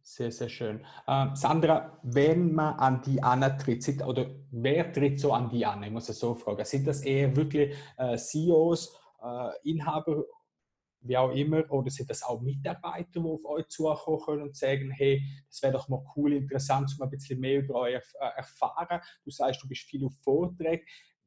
Sehr, 0.04 0.32
sehr 0.32 0.48
schön. 0.48 0.84
Ähm, 1.06 1.36
Sandra, 1.36 1.98
wenn 2.02 2.52
man 2.52 2.74
an 2.74 3.02
die 3.02 3.22
antritt, 3.22 4.02
oder 4.04 4.34
wer 4.50 4.92
tritt 4.92 5.20
so 5.20 5.32
an 5.32 5.48
die 5.48 5.64
an? 5.64 5.82
Ich 5.84 5.92
muss 5.92 6.08
es 6.08 6.18
so 6.18 6.34
fragen. 6.34 6.64
Sind 6.64 6.86
das 6.88 7.02
eher 7.02 7.34
wirklich 7.36 7.76
äh, 7.96 8.16
CEOs, 8.16 8.98
äh, 9.22 9.70
Inhaber, 9.70 10.24
wie 11.02 11.16
auch 11.16 11.30
immer, 11.30 11.70
oder 11.70 11.90
sind 11.90 12.10
das 12.10 12.22
auch 12.24 12.40
Mitarbeiter, 12.40 13.20
die 13.20 13.28
auf 13.28 13.44
euch 13.44 13.68
zukommen 13.68 14.42
und 14.42 14.56
sagen, 14.56 14.90
hey, 14.90 15.22
das 15.48 15.62
wäre 15.62 15.74
doch 15.74 15.88
mal 15.88 16.04
cool, 16.16 16.32
interessant, 16.32 16.92
um 16.98 17.04
ein 17.04 17.10
bisschen 17.10 17.38
mehr 17.38 17.60
über 17.60 17.74
euch 17.76 17.94
äh, 17.94 18.26
erfahren. 18.36 19.00
Du 19.24 19.30
sagst, 19.30 19.62
du 19.62 19.68
bist 19.68 19.82
viel 19.82 20.04
auf 20.04 20.14
Vorträgen. 20.22 20.84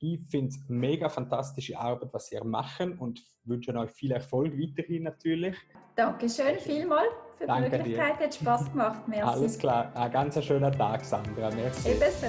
Ich 0.00 0.20
finde 0.28 0.48
es 0.48 0.58
mega 0.68 1.08
fantastische 1.08 1.78
Arbeit, 1.78 2.08
was 2.12 2.32
ihr 2.32 2.42
machen 2.42 2.98
und 2.98 3.22
wünsche 3.44 3.72
euch 3.76 3.92
viel 3.92 4.10
Erfolg 4.10 4.52
weiterhin 4.58 5.04
natürlich. 5.04 5.56
Dankeschön 5.94 6.58
vielmals 6.58 7.12
für 7.36 7.44
die 7.44 7.46
Danke 7.46 7.78
Möglichkeit. 7.78 8.18
Dir. 8.18 8.24
Hat 8.24 8.34
Spaß 8.34 8.72
gemacht. 8.72 9.02
Merci. 9.06 9.24
Alles 9.24 9.56
klar. 9.56 9.92
Ein 9.94 10.10
ganz 10.10 10.44
schöner 10.44 10.72
Tag, 10.72 11.04
Sandra. 11.04 11.50
Merci. 11.52 11.90
Ebenso. 11.90 12.26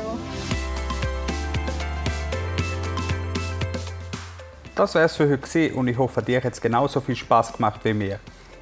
Das 4.75 4.93
wäre 4.93 5.05
es 5.05 5.15
für 5.15 5.27
heute 5.27 5.73
und 5.73 5.87
ich 5.87 5.97
hoffe, 5.97 6.21
dir 6.21 6.41
hat 6.43 6.53
es 6.53 6.61
genauso 6.61 7.01
viel 7.01 7.15
Spaß 7.15 7.53
gemacht 7.53 7.83
wie 7.83 7.93
mir. 7.93 8.19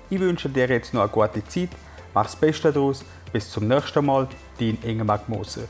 Ich 0.09 0.17
wünsche 0.17 0.47
dir 0.47 0.67
jetzt 0.69 0.93
noch 0.93 1.01
eine 1.01 1.11
gute 1.11 1.43
Zeit. 1.43 1.69
Mach's 2.13 2.35
Beste 2.35 2.71
daraus. 2.71 3.03
Bis 3.37 3.51
zum 3.51 3.67
nächsten 3.67 4.03
Mal. 4.03 4.27
Dein 4.59 4.79
Ingemar 4.83 5.21
Moser. 5.27 5.67